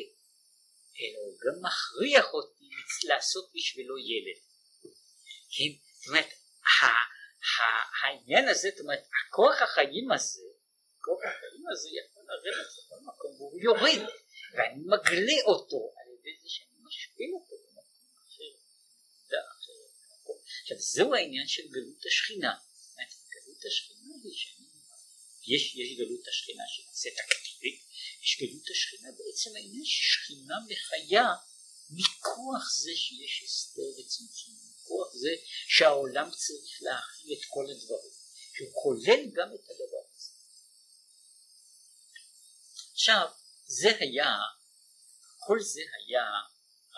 אלא 1.00 1.20
הוא 1.26 1.40
גם 1.40 1.62
מכריח 1.62 2.26
אותי 2.34 2.70
לעשות 3.08 3.52
בשבילו 3.56 3.96
ילד. 3.98 4.42
כן? 5.52 5.84
זאת 6.00 6.08
אומרת, 6.08 6.30
העניין 8.04 8.48
הזה, 8.48 8.70
זאת 8.72 8.80
אומרת, 8.80 9.04
הכוח 9.28 9.62
החיים 9.62 10.12
הזה, 10.12 10.49
החיים 11.28 11.64
הזה 11.72 11.90
יכול 12.00 12.24
לרדת 12.28 12.70
לכל 12.78 13.00
מקום 13.06 13.32
והוא 13.36 13.60
יורד, 13.60 14.02
ואני 14.54 14.84
מגלה 14.86 15.40
אותו 15.46 15.94
על 15.98 16.08
ידי 16.14 16.38
זה 16.42 16.50
שאני 16.50 16.78
משפיל 16.84 17.32
אותו. 17.34 17.56
עכשיו 20.62 20.78
זהו 20.80 21.16
העניין 21.16 21.48
של 21.48 21.68
גלות 21.68 22.06
השכינה. 22.06 22.54
גלות 23.36 23.66
השכינה 23.66 24.14
היא 24.24 24.34
שאני 24.34 24.70
יש, 25.48 25.76
יש 25.76 25.98
גלות 25.98 26.28
השכינה 26.28 26.64
שנעשית 26.68 27.14
אקטיבית, 27.20 27.82
יש 28.24 28.42
גלות 28.42 28.70
השכינה 28.72 29.10
בעצם 29.12 29.56
העניין 29.56 29.86
ששכינה 29.86 30.56
מחיה 30.70 31.28
מכוח 31.90 32.64
זה 32.84 32.92
שיש 32.96 33.44
הסתר 33.44 33.90
וצמצום, 33.98 34.56
מכוח 34.72 35.14
זה 35.14 35.30
שהעולם 35.68 36.30
צריך 36.32 36.78
להכיל 36.82 37.34
את 37.34 37.46
כל 37.48 37.66
הדברים, 37.72 38.12
שהוא 38.56 38.70
כולל 38.84 39.22
גם 39.38 39.50
את 39.56 39.66
הדבר. 39.70 40.06
עכשיו, 43.00 43.28
זה 43.66 43.90
היה, 44.00 44.36
כל 45.38 45.60
זה 45.62 45.82
היה 45.98 46.26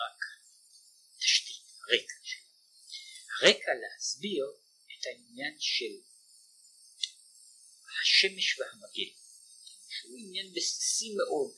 רק 0.00 0.20
תשתית, 1.18 1.62
רקע 1.92 2.14
של 2.24 2.42
רקע 3.42 3.72
להסביר 3.82 4.44
את 4.92 5.06
העניין 5.06 5.56
של 5.58 5.94
השמש 8.02 8.58
והמגן, 8.58 9.12
שהוא 9.88 10.18
עניין 10.18 10.52
בסיסי 10.54 11.14
מאוד, 11.14 11.54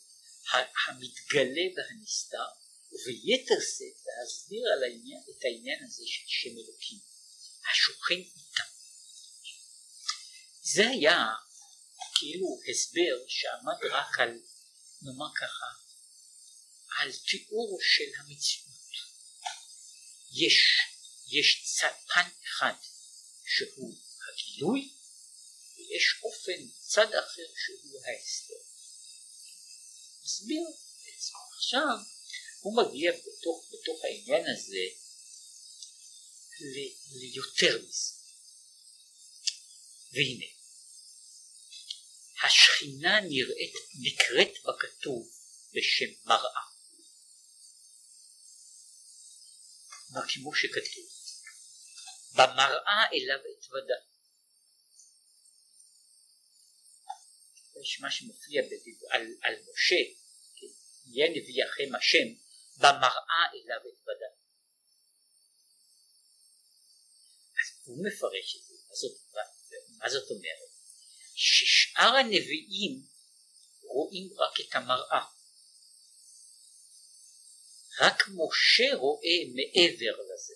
המתגלה 0.86 1.66
והנסתר, 1.76 2.48
וביתר 2.92 3.60
שאת 3.60 4.06
להסביר 4.06 4.62
על 4.76 4.82
העניין, 4.82 5.22
את 5.30 5.44
העניין 5.44 5.84
הזה 5.84 6.02
של 6.06 6.24
שם 6.26 6.58
אלוקים, 6.58 6.98
השוכן 7.70 8.14
איתם. 8.14 8.70
זה 10.62 10.88
היה 10.88 11.43
כאילו 12.14 12.60
הסבר 12.70 13.24
שעמד 13.28 13.92
רק 13.92 14.18
על, 14.18 14.40
נאמר 15.02 15.32
ככה, 15.36 15.66
על 17.00 17.12
תיאור 17.12 17.78
של 17.82 18.10
המציאות. 18.20 18.74
יש 20.32 20.78
יש 21.28 21.62
צד 21.64 21.94
פן 22.14 22.28
אחד 22.44 22.72
שהוא 23.44 23.94
הגילוי 24.28 24.92
ויש 25.76 26.04
אופן 26.22 26.68
צד 26.80 27.14
אחר 27.14 27.48
שהוא 27.64 28.00
ההסתר. 28.06 28.54
מסביר 30.24 30.62
בעצם 31.04 31.34
עכשיו 31.56 31.96
הוא 32.60 32.76
מגיע 32.76 33.12
בתוך, 33.12 33.68
בתוך 33.72 34.04
העניין 34.04 34.44
הזה 34.56 34.84
ל, 36.60 36.76
ליותר 37.18 37.82
מזה. 37.82 38.14
והנה 40.12 40.53
השכינה 42.46 43.20
נראית, 43.20 43.74
נקראת 44.00 44.52
בכתוב 44.64 45.30
בשם 45.74 46.10
מראה. 46.24 46.64
כמו 50.44 50.54
שכתוב 50.54 51.04
במראה 52.34 53.06
אליו 53.12 53.38
אתוודה. 53.58 53.94
יש 57.82 58.00
מה 58.00 58.10
שמופיע 58.10 58.62
בדבר, 58.62 59.06
על, 59.10 59.22
על 59.42 59.54
משה, 59.54 60.02
כן, 60.56 60.66
יהיה 61.06 61.30
נביאכם 61.30 61.94
השם, 61.98 62.28
במראה 62.76 63.44
אליו 63.54 63.78
אתוודה. 63.78 64.30
אז 67.60 67.88
הוא 67.88 68.06
מפרש 68.06 68.56
את 68.56 68.62
זה, 68.62 68.74
מה 68.88 68.94
זאת, 68.94 69.12
מה 69.98 70.08
זאת 70.10 70.30
אומרת? 70.30 70.73
ששאר 71.34 72.16
הנביאים 72.16 73.02
רואים 73.82 74.28
רק 74.38 74.60
את 74.60 74.74
המראה. 74.74 75.24
רק 78.00 78.22
משה 78.28 78.94
רואה 78.94 79.38
מעבר 79.54 80.22
לזה. 80.34 80.54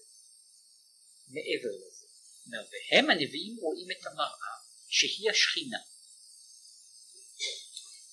מעבר 1.29 1.77
לזה. 1.87 2.07
והם 2.51 3.11
הנביאים 3.11 3.57
רואים 3.61 3.91
את 3.91 4.07
המראה 4.07 4.55
שהיא 4.89 5.31
השכינה. 5.31 5.79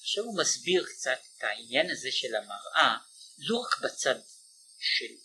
עכשיו 0.01 0.23
הוא 0.23 0.39
מסביר 0.39 0.85
קצת 0.85 1.19
את 1.37 1.43
העניין 1.43 1.91
הזה 1.91 2.11
של 2.11 2.35
המראה 2.35 2.97
לא 3.37 3.57
רק 3.57 3.79
בצד 3.83 4.15
של 4.79 5.15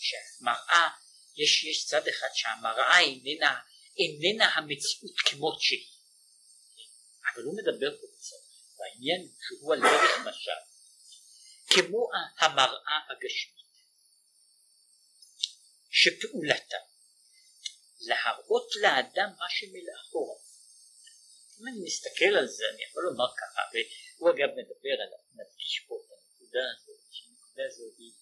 שהמראה 0.00 0.88
יש, 1.36 1.64
יש 1.64 1.86
צד 1.86 2.08
אחד 2.08 2.28
שהמראה 2.34 2.98
איננה, 3.00 3.60
איננה 3.98 4.54
המציאות 4.54 5.18
כמות 5.18 5.62
שהיא 5.62 5.97
אבל 7.38 7.46
הוא 7.46 7.56
מדבר 7.56 7.90
פה 8.00 8.06
בצד 8.12 8.36
העניין 8.84 9.28
שהוא 9.40 9.74
על 9.74 9.80
דרך 9.80 10.26
משל 10.26 10.60
כמו 11.66 12.08
המראה 12.38 12.98
הגשמית 13.10 13.68
שפעולתה 15.90 16.76
להראות 18.00 18.68
לאדם 18.82 19.30
מה 19.38 19.46
שמלאחורה. 19.48 20.38
אם 21.60 21.68
אני 21.68 21.80
מסתכל 21.84 22.32
על 22.38 22.46
זה 22.46 22.64
אני 22.74 22.82
יכול 22.90 23.02
לומר 23.04 23.30
ככה 23.36 23.60
והוא 23.70 24.30
אגב 24.30 24.48
מדבר 24.58 24.94
עליו 25.04 25.18
מדגיש 25.34 25.84
פה 25.88 25.94
את 26.00 26.10
הנקודה 26.12 26.60
הזאת 26.72 27.00
שהנקודה 27.10 27.62
הזאת 27.66 27.94
היא 27.98 28.12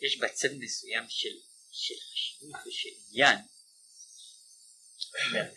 יש 0.00 0.18
בה 0.20 0.28
צד 0.28 0.54
מסוים 0.58 1.04
של, 1.08 1.36
של 1.72 1.94
חשיבות 2.12 2.60
ושל 2.66 2.88
עניין 3.08 3.38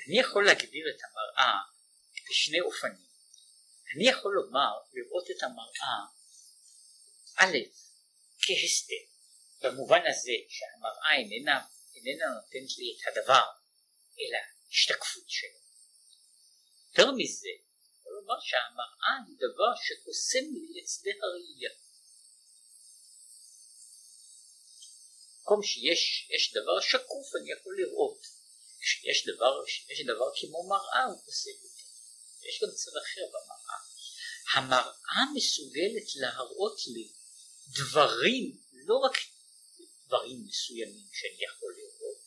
אני 0.07 0.19
יכול 0.19 0.45
להגדיר 0.45 0.85
את 0.89 1.01
המראה 1.03 1.78
בשני 2.29 2.59
אופנים. 2.59 3.09
אני 3.95 4.09
יכול 4.09 4.33
לומר 4.33 4.73
לראות 4.93 5.25
את 5.31 5.43
המראה 5.43 5.99
א' 7.35 7.57
כהסתר 8.41 9.03
במובן 9.61 10.01
הזה 10.11 10.31
שהמראה 10.49 11.11
איננה, 11.17 11.65
איננה 11.95 12.25
נותנת 12.35 12.77
לי 12.77 12.97
את 12.97 13.07
הדבר 13.07 13.47
אלא 14.19 14.39
השתקפות 14.69 15.29
שלו. 15.29 15.59
יותר 16.89 17.11
מזה 17.11 17.49
יכול 17.99 18.13
לומר 18.13 18.39
שהמראה 18.39 19.13
היא 19.27 19.35
דבר 19.37 19.71
שחוסם 19.83 20.45
לי 20.53 20.81
את 20.81 20.87
שדה 20.87 21.11
הראייה. 21.23 21.71
במקום 25.49 25.63
שיש 25.63 26.53
דבר 26.53 26.79
שקוף 26.81 27.35
אני 27.41 27.51
יכול 27.51 27.75
לראות. 27.81 28.21
כשיש 28.81 29.27
דבר, 29.27 29.63
דבר 30.13 30.29
כמו 30.39 30.69
מראה 30.69 31.03
הוא 31.03 31.21
חוסם 31.25 31.51
אותה 31.63 31.68
יש 32.43 32.63
גם 32.63 32.69
צד 32.71 32.91
אחר 33.03 33.25
במראה 33.33 33.79
המראה 34.53 35.33
מסוגלת 35.35 36.15
להראות 36.15 36.79
לי 36.93 37.11
דברים, 37.67 38.57
לא 38.71 38.97
רק 38.97 39.17
דברים 40.05 40.43
מסוימים 40.47 41.07
שאני 41.13 41.43
יכול 41.43 41.75
לראות, 41.77 42.23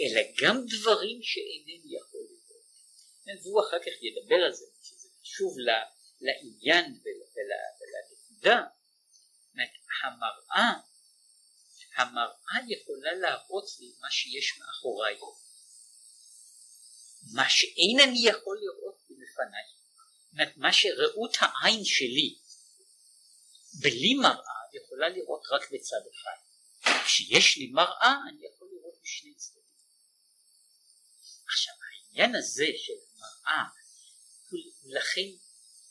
אלא 0.00 0.20
גם 0.42 0.66
דברים 0.66 1.22
שאינני 1.22 1.96
יכול 1.96 2.20
לראות. 2.20 3.42
והוא 3.42 3.60
אחר 3.60 3.78
כך 3.78 4.02
ידבר 4.02 4.44
על 4.46 4.52
זה, 4.52 4.66
שזה 4.82 5.08
חשוב 5.22 5.56
לעניין 6.20 7.00
ולנקודה. 7.04 8.60
המראה, 10.04 10.72
המראה 11.96 12.58
יכולה 12.68 13.14
להראות 13.14 13.64
לי 13.80 13.92
מה 14.00 14.10
שיש 14.10 14.58
מאחוריי, 14.58 15.16
מה 17.32 17.48
שאין 17.48 18.00
אני 18.08 18.18
יכול 18.28 18.58
לראות 18.60 19.00
בפניי. 19.10 19.62
מה 20.56 20.72
שראות 20.72 21.36
העין 21.40 21.84
שלי 21.84 22.38
בלי 23.80 24.14
מראה 24.14 24.60
יכולה 24.72 25.08
לראות 25.08 25.42
רק 25.50 25.70
בצד 25.72 26.00
אחד. 26.12 26.38
כשיש 27.04 27.56
לי 27.56 27.66
מראה 27.66 28.14
אני 28.28 28.46
יכול 28.46 28.68
לראות 28.72 28.94
משני 29.02 29.34
צדדים. 29.34 29.62
עכשיו 31.46 31.74
העניין 31.84 32.34
הזה 32.34 32.66
של 32.76 32.92
מראה 33.18 33.62
הוא 34.50 34.60
לכן 34.84 35.28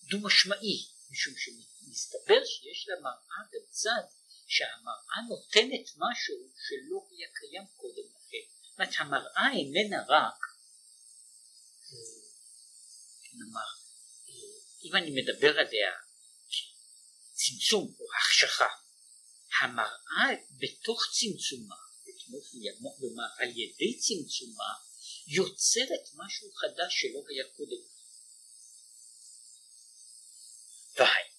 דו 0.09 0.19
משמעי 0.19 0.85
משום 1.11 1.33
שמסתבר 1.37 2.45
שיש 2.45 2.89
למראה 2.89 3.41
גם 3.53 3.65
צד 3.69 4.03
שהמראה 4.47 5.21
נותנת 5.29 5.85
משהו 5.97 6.35
שלא 6.67 7.07
היה 7.11 7.27
קיים 7.33 7.65
קודם 7.77 8.03
לכן. 8.15 8.45
זאת 8.61 8.79
אומרת 8.79 8.93
המראה 8.97 9.51
איננה 9.53 10.03
רק 10.07 10.48
נאמר 13.39 13.69
אם 14.83 14.95
אני 14.95 15.11
מדבר 15.21 15.59
עליה 15.59 15.91
כצמצום 17.33 17.95
או 17.99 18.05
החשכה, 18.17 18.67
המראה 19.61 20.29
בתוך 20.57 21.01
צמצומה, 21.11 21.75
כלומר 22.99 23.27
על 23.37 23.49
ידי 23.49 23.99
צמצומה, 23.99 24.73
יוצרת 25.27 26.09
משהו 26.13 26.51
חדש 26.51 27.01
שלא 27.01 27.23
היה 27.29 27.43
קודם. 27.57 27.81
והי, 30.95 31.29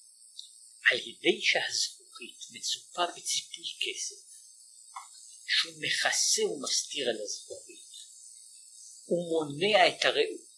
על 0.90 0.98
ידי 0.98 1.42
שהזכוכית 1.42 2.38
מצופה 2.50 3.06
בציפוי 3.06 3.64
כסף, 3.80 4.22
שהוא 5.46 5.74
מכסה 5.80 6.42
ומסתיר 6.44 7.08
על 7.08 7.22
הזכוכית, 7.22 7.80
ומונע 9.08 9.88
את 9.88 10.04
הרעות, 10.04 10.49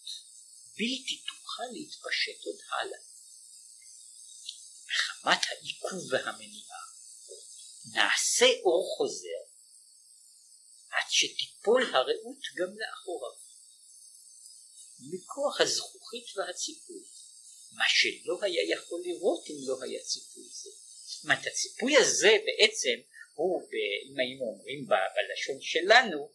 בלתי 0.77 1.23
תוכל 1.27 1.63
להתפשט 1.73 2.45
עוד 2.45 2.57
הלאה. 2.71 2.99
מחמת 4.87 5.43
העיכוב 5.49 6.13
והמניעה 6.13 6.83
נעשה 7.95 8.47
אור 8.65 8.95
חוזר 8.97 9.43
עד 10.91 11.07
שתיפול 11.11 11.83
הרעות 11.95 12.43
גם 12.57 12.79
לאחוריו. 12.79 13.43
מכוח 15.11 15.61
הזכוכית 15.61 16.37
והציפוי, 16.37 17.03
מה 17.73 17.85
שלא 17.89 18.39
היה 18.43 18.75
יכול 18.75 19.01
לראות 19.05 19.45
אם 19.51 19.57
לא 19.67 19.83
היה 19.83 20.01
ציפוי 20.03 20.45
זה. 20.45 20.71
זאת 21.07 21.25
אומרת 21.25 21.47
הציפוי 21.47 21.97
הזה 21.97 22.37
בעצם 22.47 22.97
הוא, 23.35 23.69
אם 24.11 24.19
היינו 24.19 24.45
אומרים 24.45 24.87
בלשון 24.87 25.61
שלנו, 25.61 26.33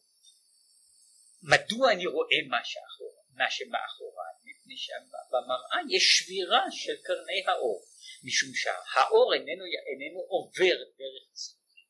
מדוע 1.42 1.92
אני 1.92 2.06
רואה 2.06 2.38
מה, 2.50 2.58
שאחור, 2.66 3.17
מה 3.38 3.48
שמאחוריי? 3.56 4.34
מפני 4.46 4.78
שבמראה 4.78 5.80
יש 5.90 6.04
שבירה 6.18 6.64
של 6.72 6.96
קרני 7.04 7.42
האור, 7.48 7.86
משום 8.24 8.50
שהאור 8.54 9.34
איננו, 9.34 9.64
איננו 9.90 10.20
עובר 10.20 10.78
דרך 10.98 11.26
זכוכית 11.34 11.90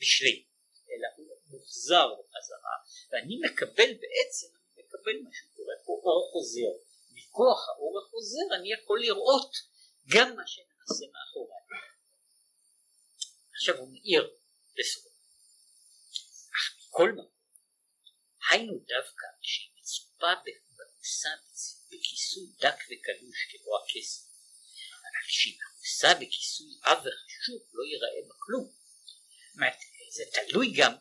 בשלי, 0.00 0.44
אלא 0.90 1.08
הוא 1.16 1.36
מוחזר 1.46 2.08
בחזרה, 2.14 2.76
ואני 3.10 3.36
מקבל 3.44 3.90
בעצם, 4.02 4.48
אני 4.74 4.82
מקבל 4.86 5.16
מה 5.24 5.30
שקורה 5.32 5.74
פה 5.84 5.92
אור 6.04 6.30
חוזר, 6.32 6.72
מכוח 7.12 7.68
האור 7.68 7.94
החוזר 8.02 8.46
אני 8.56 8.72
יכול 8.72 9.00
לראות 9.00 9.52
גם 10.14 10.36
מה 10.36 10.46
שנעשה 10.46 11.04
מאחוריי. 11.12 11.62
עכשיו 13.54 13.76
הוא 13.76 13.88
מאיר 13.92 14.36
בסוף. 14.78 15.12
אך 16.54 16.76
מכל 16.78 17.12
מקום, 17.12 17.40
היינו 18.50 18.72
דווקא 18.72 19.26
שהיא 19.40 19.69
מצופה 20.20 20.50
במושא 20.76 21.28
בכיסוי 21.90 22.46
דק 22.60 22.78
וקלוש 22.86 23.38
כמו 23.50 23.72
הכסף. 23.78 24.22
אבל 25.00 25.26
כשהיא 25.28 25.58
מכוסה 25.60 26.14
בכיסוי 26.14 26.78
עב 26.82 26.98
וחשוך 26.98 27.62
לא 27.72 27.82
ייראה 27.84 28.28
בה 28.28 28.34
כלום. 28.38 28.72
זה 30.12 30.24
תלוי 30.34 30.72
גם, 30.76 30.92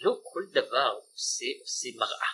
לא 0.00 0.20
כל 0.32 0.42
דבר 0.52 0.98
עושה, 1.12 1.44
עושה 1.60 1.88
מראה. 1.96 2.32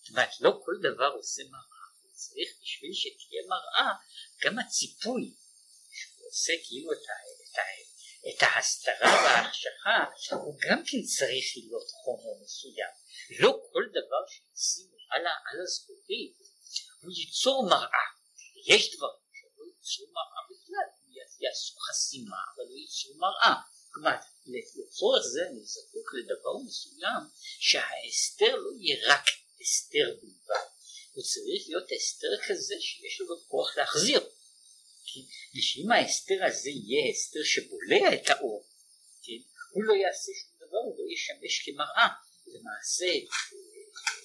זאת 0.00 0.10
אומרת, 0.10 0.40
לא 0.40 0.50
כל 0.64 0.72
דבר 0.82 1.10
עושה 1.16 1.42
מראה. 1.50 1.86
צריך 2.14 2.48
בשביל 2.62 2.90
שתהיה 2.94 3.42
מראה, 3.48 3.92
גם 4.44 4.58
הציפוי 4.58 5.34
שהוא 5.92 6.28
עושה 6.28 6.52
כאילו 6.68 6.92
את, 6.92 7.08
ה, 7.08 7.16
את, 7.42 7.58
ה, 7.58 7.62
את 8.28 8.42
ההסתרה 8.42 9.12
וההחשכה, 9.24 10.04
הוא 10.34 10.58
גם 10.60 10.82
כן 10.86 11.02
צריך 11.02 11.44
להיות 11.56 11.90
חומר 11.90 12.42
מסוים. 12.44 12.97
לא 13.30 13.60
כל 13.72 13.84
דבר 13.90 14.22
שישימו 14.28 14.96
על, 15.10 15.22
על 15.26 15.62
הזכוכית, 15.62 16.36
הוא 17.00 17.10
ייצור 17.16 17.66
מראה. 17.70 18.06
יש 18.66 18.96
דברים 18.96 19.28
שלא 19.32 19.64
ייצור 19.64 20.06
מראה 20.12 20.42
בכלל, 20.50 20.88
יעשו 21.40 21.78
חסימה, 21.78 22.36
אבל 22.54 22.64
לא 22.70 22.76
ייצור 22.76 23.16
מראה. 23.16 23.54
כלומר, 23.90 24.16
לצורך 24.46 25.22
זה 25.22 25.40
אני 25.50 25.64
זקוק 25.64 26.14
לדבר 26.14 26.58
מסוים 26.66 27.22
שההסתר 27.60 28.56
לא 28.56 28.70
יהיה 28.80 29.14
רק 29.14 29.24
הסתר 29.60 30.16
בלבד, 30.20 30.68
הוא 31.12 31.24
צריך 31.24 31.62
להיות 31.66 31.88
הסתר 31.96 32.34
כזה 32.48 32.74
שיש 32.80 33.20
לו 33.20 33.26
גם 33.26 33.44
כוח 33.48 33.76
להחזיר. 33.76 34.20
כי 35.52 35.62
שאם 35.62 35.90
ההסתר 35.92 36.44
הזה 36.44 36.70
יהיה 36.70 37.10
הסתר 37.10 37.42
שבולע 37.44 38.14
את 38.14 38.30
האור, 38.30 38.66
כן, 39.22 39.40
הוא 39.70 39.84
לא 39.84 39.92
יעשה 39.92 40.32
שום 40.40 40.56
דבר, 40.56 40.78
הוא 40.84 40.98
לא 40.98 41.12
ישמש 41.12 41.62
כמראה. 41.64 42.08
למעשה 42.54 43.12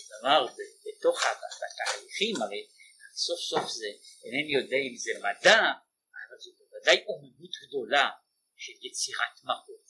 כלומר 0.07 0.45
בתוך 0.85 1.21
התהליכים 1.25 2.35
הרי 2.41 2.67
סוף 3.15 3.39
סוף 3.39 3.71
זה 3.71 3.87
אינני 4.23 4.53
יודע 4.53 4.77
אם 4.77 4.95
זה 4.95 5.11
מדע 5.19 5.61
אבל 6.27 6.39
זו 6.39 6.51
בוודאי 6.59 7.03
אומנות 7.07 7.51
גדולה 7.67 8.09
של 8.57 8.73
יצירת 8.81 9.43
מראות 9.43 9.83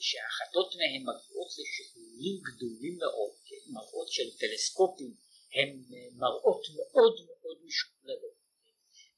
שאחדות 0.00 0.74
מהן 0.74 1.02
מגיעות 1.02 1.50
לשכלולים 1.58 2.40
גדולים 2.48 2.98
מאוד 2.98 3.34
כן? 3.46 3.72
מראות 3.72 4.12
של 4.12 4.36
טלסקופים 4.38 5.14
הן 5.54 5.84
מראות 6.12 6.62
מאוד 6.76 7.14
מאוד 7.26 7.58
משוכללות 7.64 8.36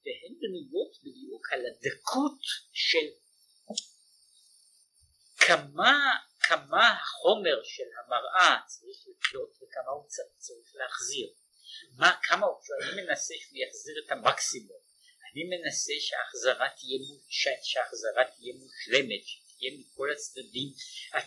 והן 0.04 0.34
בנויות 0.40 0.98
בדיוק 1.02 1.52
על 1.52 1.60
הדקות 1.66 2.40
של 2.72 3.06
כמה 5.36 5.98
כמה 6.52 6.98
החומר 7.00 7.62
של 7.64 7.88
המראה 7.98 8.56
צריך 8.66 8.98
לקלוט 9.08 9.50
וכמה 9.56 9.90
הוא 9.96 10.06
צריך 10.38 10.68
להחזיר. 10.74 11.28
מה, 11.96 12.12
כמה 12.22 12.46
הוא, 12.46 12.56
אני 12.82 13.02
מנסה 13.02 13.34
שהוא 13.40 13.58
יחזיר 13.58 13.94
את 14.04 14.10
המקסימום. 14.12 14.82
אני 15.32 15.42
מנסה 15.44 15.92
שההחזרה 16.00 16.68
תהיה, 16.76 16.98
שההחזרה 17.62 18.24
תהיה 18.36 18.52
מושלמת, 18.54 19.22
שתהיה 19.26 19.70
מכל 19.78 20.12
הצדדים, 20.12 20.68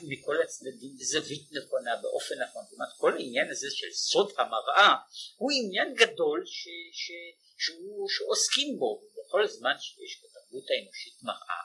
מכל 0.01 0.41
הצדדים 0.41 0.97
בזווית 0.99 1.47
נכונה, 1.51 1.95
באופן 2.01 2.35
נכון. 2.43 2.63
זאת 2.63 2.73
אומרת, 2.73 2.93
כל 2.97 3.13
העניין 3.13 3.49
הזה 3.51 3.67
של 3.71 3.91
סוד 3.91 4.33
המראה 4.37 4.93
הוא 5.37 5.51
עניין 5.57 5.93
גדול 5.93 6.43
ש, 6.45 6.67
ש, 7.01 7.11
שהוא, 7.57 8.09
שעוסקים 8.09 8.79
בו, 8.79 9.01
ובכל 9.03 9.47
זמן 9.47 9.75
שיש 9.79 10.21
בתרבות 10.23 10.65
האנושית 10.69 11.17
מראה, 11.23 11.61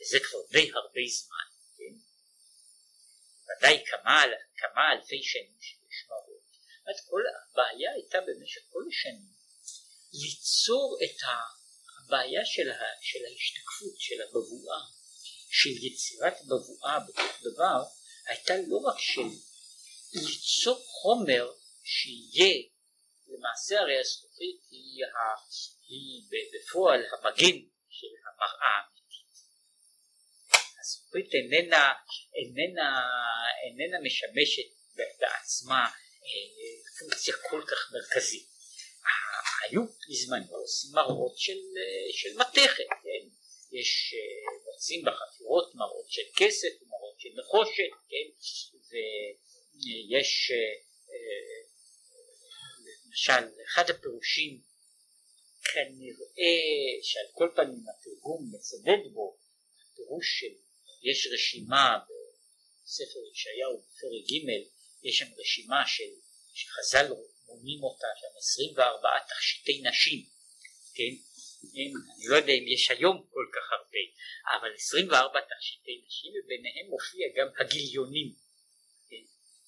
וזה 0.00 0.18
כבר 0.20 0.40
די 0.52 0.70
הרבה 0.74 1.02
זמן? 1.18 1.49
ודאי 3.58 3.84
כמה, 3.86 4.22
כמה 4.56 4.92
אלפי 4.92 5.22
שנים 5.22 5.56
שיש 5.60 6.06
מראות. 6.08 6.44
אז 6.90 7.06
כל 7.08 7.22
הבעיה 7.34 7.92
הייתה 7.92 8.18
במשך 8.20 8.60
כל 8.72 8.82
השנים 8.88 9.32
ליצור 10.12 10.98
את 11.04 11.16
הבעיה 12.06 12.40
של, 12.44 12.70
ה, 12.70 12.84
של 13.00 13.18
ההשתקפות, 13.26 14.00
של 14.00 14.22
הבבואה, 14.22 14.82
של 15.50 15.86
יצירת 15.86 16.36
בבואה 16.48 16.98
בתוך 17.00 17.42
דבר, 17.42 17.82
הייתה 18.26 18.54
לא 18.68 18.76
רק 18.76 18.98
של 18.98 19.28
ליצור 20.12 20.84
חומר 20.86 21.52
שיהיה, 21.82 22.54
למעשה 23.28 23.80
הרי 23.80 24.00
הזכוכית 24.00 24.60
היא, 24.70 25.04
היא 25.88 26.22
בפועל 26.52 27.00
המגן 27.12 27.58
של 27.88 28.12
המראה 28.26 28.99
הזכוכית 30.90 31.34
איננה, 31.34 31.92
איננה, 32.34 33.00
איננה 33.64 34.00
משמשת 34.00 34.68
בעצמה 34.96 35.84
אה, 35.84 36.98
פונקציה 36.98 37.34
כל 37.50 37.62
כך 37.66 37.92
מרכזית. 37.92 38.46
היו 39.62 39.82
בזמנו 40.10 40.56
עושים 40.56 40.90
מראות 40.94 41.38
של, 41.38 41.52
אה, 41.52 42.12
של 42.12 42.38
מתכת, 42.38 42.88
כן? 43.02 43.28
יש 43.72 44.14
אה, 44.14 44.72
מוצאים 44.72 45.04
בחפירות 45.04 45.74
מראות 45.74 46.10
של 46.10 46.22
כסף 46.36 46.82
ומראות 46.82 47.20
של 47.20 47.28
נחושת, 47.40 47.90
כן? 48.08 48.28
ויש 48.90 50.52
למשל 53.06 53.62
אחד 53.64 53.90
הפירושים 53.90 54.60
כנראה 55.72 56.58
שעל 57.02 57.26
כל 57.32 57.48
פנים 57.56 57.84
התרגום 57.88 58.50
מצדד 58.54 59.12
בו, 59.12 59.36
הפירוש 59.92 60.40
של 60.40 60.69
יש 61.02 61.28
רשימה 61.34 61.98
בספר 62.84 63.20
ישעיהו 63.32 63.78
בפרק 63.78 64.24
ג' 64.30 64.50
יש 65.02 65.18
שם 65.18 65.30
רשימה 65.38 65.82
של 65.86 66.10
שחז"ל 66.54 67.06
מונים 67.46 67.82
אותה 67.82 68.06
שם 68.20 68.36
24 68.38 69.08
תכשיטי 69.28 69.82
נשים, 69.82 70.26
כן? 70.94 71.14
אין, 71.76 71.92
אני 72.16 72.26
לא 72.28 72.36
יודע 72.36 72.52
אם 72.52 72.64
יש 72.68 72.90
היום 72.90 73.26
כל 73.30 73.46
כך 73.54 73.72
הרבה, 73.72 74.02
אבל 74.58 74.74
24 74.74 75.40
תכשיטי 75.40 76.02
נשים 76.06 76.32
וביניהם 76.36 76.86
מופיע 76.90 77.26
גם 77.36 77.48
הגיליונים, 77.58 78.34
כן? 79.10 79.24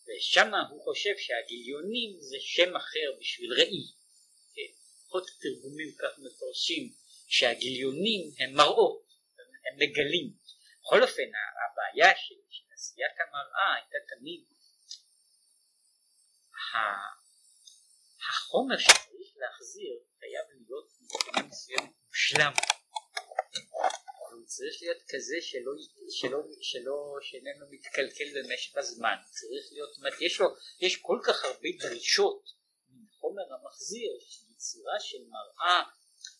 ושם 0.06 0.50
הוא 0.70 0.84
חושב 0.84 1.14
שהגיליונים 1.18 2.20
זה 2.20 2.36
שם 2.40 2.76
אחר 2.76 3.08
בשביל 3.20 3.52
ראי, 3.52 3.82
כן? 4.54 4.72
לפחות 4.94 5.30
תרגומים 5.40 5.92
כך 5.98 6.18
מפרשים 6.18 6.92
שהגיליונים 7.28 8.20
הם 8.38 8.54
מראות, 8.54 9.02
הם 9.38 9.78
מגלים. 9.78 10.41
בכל 10.82 11.02
אופן 11.02 11.30
הבעיה 11.62 12.12
של, 12.16 12.34
עשיית 12.74 13.16
המראה 13.20 13.74
הייתה 13.74 13.98
תמיד 14.14 14.44
החומר 18.28 18.78
שצריך 18.78 19.36
להחזיר 19.36 19.94
חייב 20.20 20.44
להיות 20.50 20.88
מבחינה 21.00 21.48
מסוימת 21.48 21.92
מושלם. 22.06 22.52
הוא 24.32 24.46
צריך 24.46 24.74
להיות 24.80 25.02
כזה 25.08 25.36
שלא, 25.40 25.72
שלא, 26.10 26.38
שלא, 26.62 27.18
שאיננו 27.20 27.66
מתקלקל 27.70 28.28
במשך 28.34 28.76
הזמן, 28.76 29.16
צריך 29.30 29.64
להיות, 29.72 29.94
זאת 29.94 30.20
יש 30.20 30.40
יש 30.80 30.96
כל 30.96 31.18
כך 31.26 31.44
הרבה 31.44 31.68
דרישות 31.78 32.42
מחומר 32.90 33.54
המחזיר, 33.54 34.12
יצירה 34.50 35.00
של 35.00 35.22
מראה, 35.28 35.82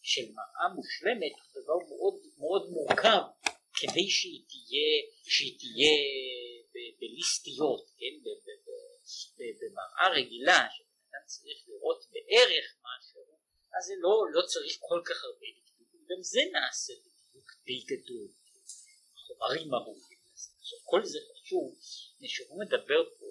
של 0.03 0.33
מראה 0.33 0.75
מושלמת, 0.75 1.33
הוא 1.33 1.63
דבר 1.63 1.79
מאוד 1.89 2.15
מאוד 2.39 2.71
מורכב 2.71 3.23
כדי 3.83 4.11
שהיא 4.11 4.43
תהיה, 4.49 4.91
שהיא 5.35 5.59
תהיה 5.59 5.97
בליסטיות, 7.01 7.91
כן, 7.99 8.15
במראה 9.61 10.09
רגילה, 10.17 10.59
אדם 10.59 11.25
צריך 11.27 11.59
לראות 11.69 12.05
בערך 12.13 12.67
משהו, 12.87 13.23
אז 13.79 13.85
זה 13.87 13.95
לא, 13.99 14.15
לא 14.33 14.43
צריך 14.47 14.77
כל 14.81 15.03
כך 15.09 15.25
הרבה 15.25 15.47
דקדוק, 15.57 15.89
גם 16.11 16.23
זה 16.23 16.41
נעשה 16.53 16.93
בדיוק 16.93 17.53
די 17.67 17.81
גדול, 17.91 18.29
חומרים 19.27 19.75
ארוכים. 19.75 20.19
עכשיו 20.61 20.79
כל 20.85 21.05
זה 21.05 21.19
חשוב, 21.33 21.79
שהוא 22.27 22.61
מדבר 22.65 23.05
פה 23.19 23.27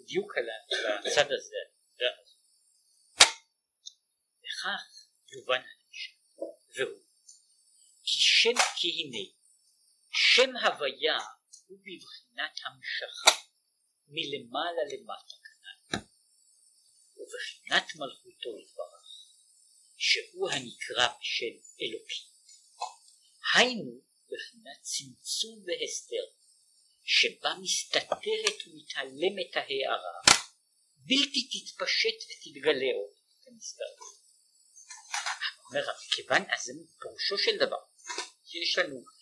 בדיוק 0.00 0.38
על 0.38 0.44
הצד 0.98 1.32
הזה, 1.32 1.62
וכך 4.38 4.82
יובן 5.32 5.60
הנמשל, 5.60 6.14
והוא 6.76 7.04
כי 8.04 8.20
שם 8.20 8.56
כי 8.76 8.88
הנה 8.88 9.43
שם 10.34 10.56
הוויה 10.56 11.18
הוא 11.66 11.78
בבחינת 11.78 12.54
המשכה 12.64 13.30
מלמעלה 14.06 14.82
למטה 14.92 15.36
ובחינת 17.16 17.86
מלכותו 17.94 18.58
יתברך, 18.58 19.06
שהוא 19.96 20.50
הנקרא 20.50 21.08
בשם 21.20 21.54
אלוקים. 21.82 22.26
היינו 23.54 24.00
בחינת 24.26 24.82
צמצום 24.82 25.64
והסתר, 25.66 26.26
שבה 27.04 27.54
מסתתרת 27.62 28.58
ומתעלמת 28.66 29.56
ההערה, 29.56 30.20
בלתי 30.96 31.48
תתפשט 31.52 32.18
ותתגלה 32.28 32.90
עוד 32.96 33.14
כנסתר. 33.44 33.92
אומר 35.68 35.84
כיוון 36.16 36.42
אז 36.50 36.70
פירושו 37.00 37.38
של 37.38 37.56
דבר, 37.56 37.82
יש 38.54 38.78
לנו, 38.78 39.13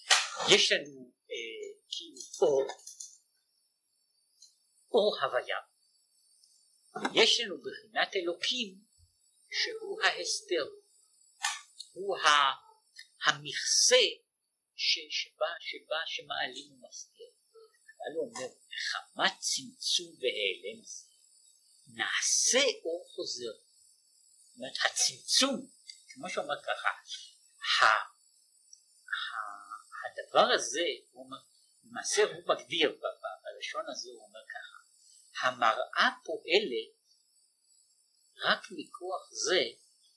יש 0.55 0.73
לנו 0.73 1.13
אה, 1.31 1.81
כאילו 1.91 2.21
אור, 2.41 2.67
אור 4.93 5.19
הוויה, 5.23 5.57
יש 7.15 7.41
לנו 7.41 7.57
בחינת 7.59 8.17
אלוקים 8.17 8.79
שהוא 9.51 10.03
ההסתר, 10.03 10.65
הוא 11.93 12.17
המכסה 13.27 14.05
שבה, 14.77 15.47
שבה 15.61 15.97
שמעלים 16.07 16.73
ומסתיר. 16.73 17.31
אבל 18.03 18.17
הוא 18.17 18.29
אומר, 18.29 18.55
מחמת 18.73 19.41
צמצום 19.41 20.13
והיעלם 20.21 20.85
זה, 20.85 21.05
נעשה 21.87 22.67
אור 22.85 23.09
חוזר. 23.15 23.55
זאת 24.47 24.57
אומרת, 24.57 24.77
הצמצום, 24.85 25.67
כמו 26.09 26.31
שאומר 26.31 26.63
ככה, 26.63 26.89
הדבר 30.05 30.53
הזה, 30.55 30.87
למעשה 31.85 32.23
הוא 32.23 32.43
מגדיר, 32.49 33.01
בלשון 33.43 33.85
הזה 33.89 34.09
הוא 34.11 34.25
אומר 34.27 34.41
ככה, 34.55 34.79
המראה 35.47 36.11
פועלת 36.25 37.03
רק 38.45 38.63
מכוח 38.71 39.31
זה 39.33 39.63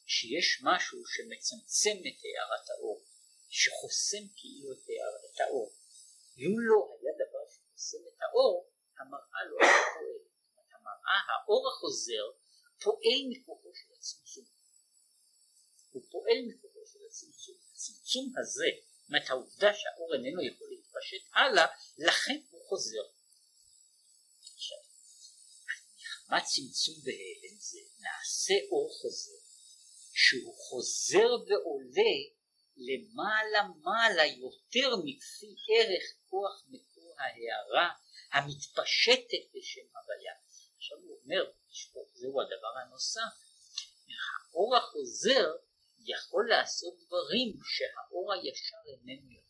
שיש 0.06 0.62
משהו 0.64 1.00
שמצמצם 1.06 1.98
את 2.08 2.20
הארת 2.26 2.70
האור, 2.70 3.04
שחוסם 3.50 4.28
כאילו 4.36 4.72
את, 4.74 4.84
הער, 4.90 5.16
את 5.26 5.40
האור. 5.42 5.72
אם 6.38 6.54
לא 6.60 6.80
היה 6.92 7.14
דבר 7.22 7.46
שחוסם 7.50 7.98
את 8.08 8.22
האור, 8.22 8.70
המראה 9.00 9.42
לא 9.50 9.58
הייתה 9.62 9.86
פועלת. 9.94 10.26
המראה, 10.74 11.18
האור 11.30 11.70
החוזר, 11.70 12.26
פועל 12.84 13.22
מכוחו 13.30 13.70
של 13.74 13.94
הצמצום. 13.98 14.46
הוא 15.92 16.04
פועל 16.12 16.40
מכוחו 16.48 16.80
של 16.86 17.00
הצמצום. 17.08 17.56
הצמצום 17.74 18.34
הזה, 18.38 18.70
זאת 19.06 19.10
אומרת 19.10 19.30
העובדה 19.30 19.74
שהאור 19.74 20.14
איננו 20.14 20.42
יכול 20.44 20.68
להתפשט 20.70 21.30
הלאה, 21.34 21.66
לכן 21.98 22.40
הוא 22.50 22.62
חוזר. 22.70 23.02
מה 26.30 26.42
צמצום 26.42 26.96
בהלם 27.04 27.58
זה? 27.60 27.80
נעשה 28.00 28.54
אור 28.72 28.90
חוזר, 29.02 29.38
שהוא 30.14 30.56
חוזר 30.58 31.30
ועולה 31.48 32.16
למעלה 32.78 33.68
מעלה 33.82 34.26
יותר 34.26 34.96
מכפי 35.06 35.56
ערך 35.70 36.04
כוח 36.30 36.64
מקור 36.70 37.16
ההערה 37.18 37.90
המתפשטת 38.32 39.44
בשם 39.54 39.88
הוויה. 39.96 40.34
עכשיו 40.78 40.98
הוא 40.98 41.20
אומר, 41.24 41.52
זהו 42.14 42.42
הדבר 42.42 42.78
הנוסף, 42.84 43.22
האור 44.52 44.76
החוזר 44.76 45.56
יכול 46.08 46.50
לעשות 46.50 46.94
דברים 47.08 47.54
שהאור 47.64 48.34
הישר 48.34 48.78
איננו 48.88 49.32
יכול. 49.32 49.45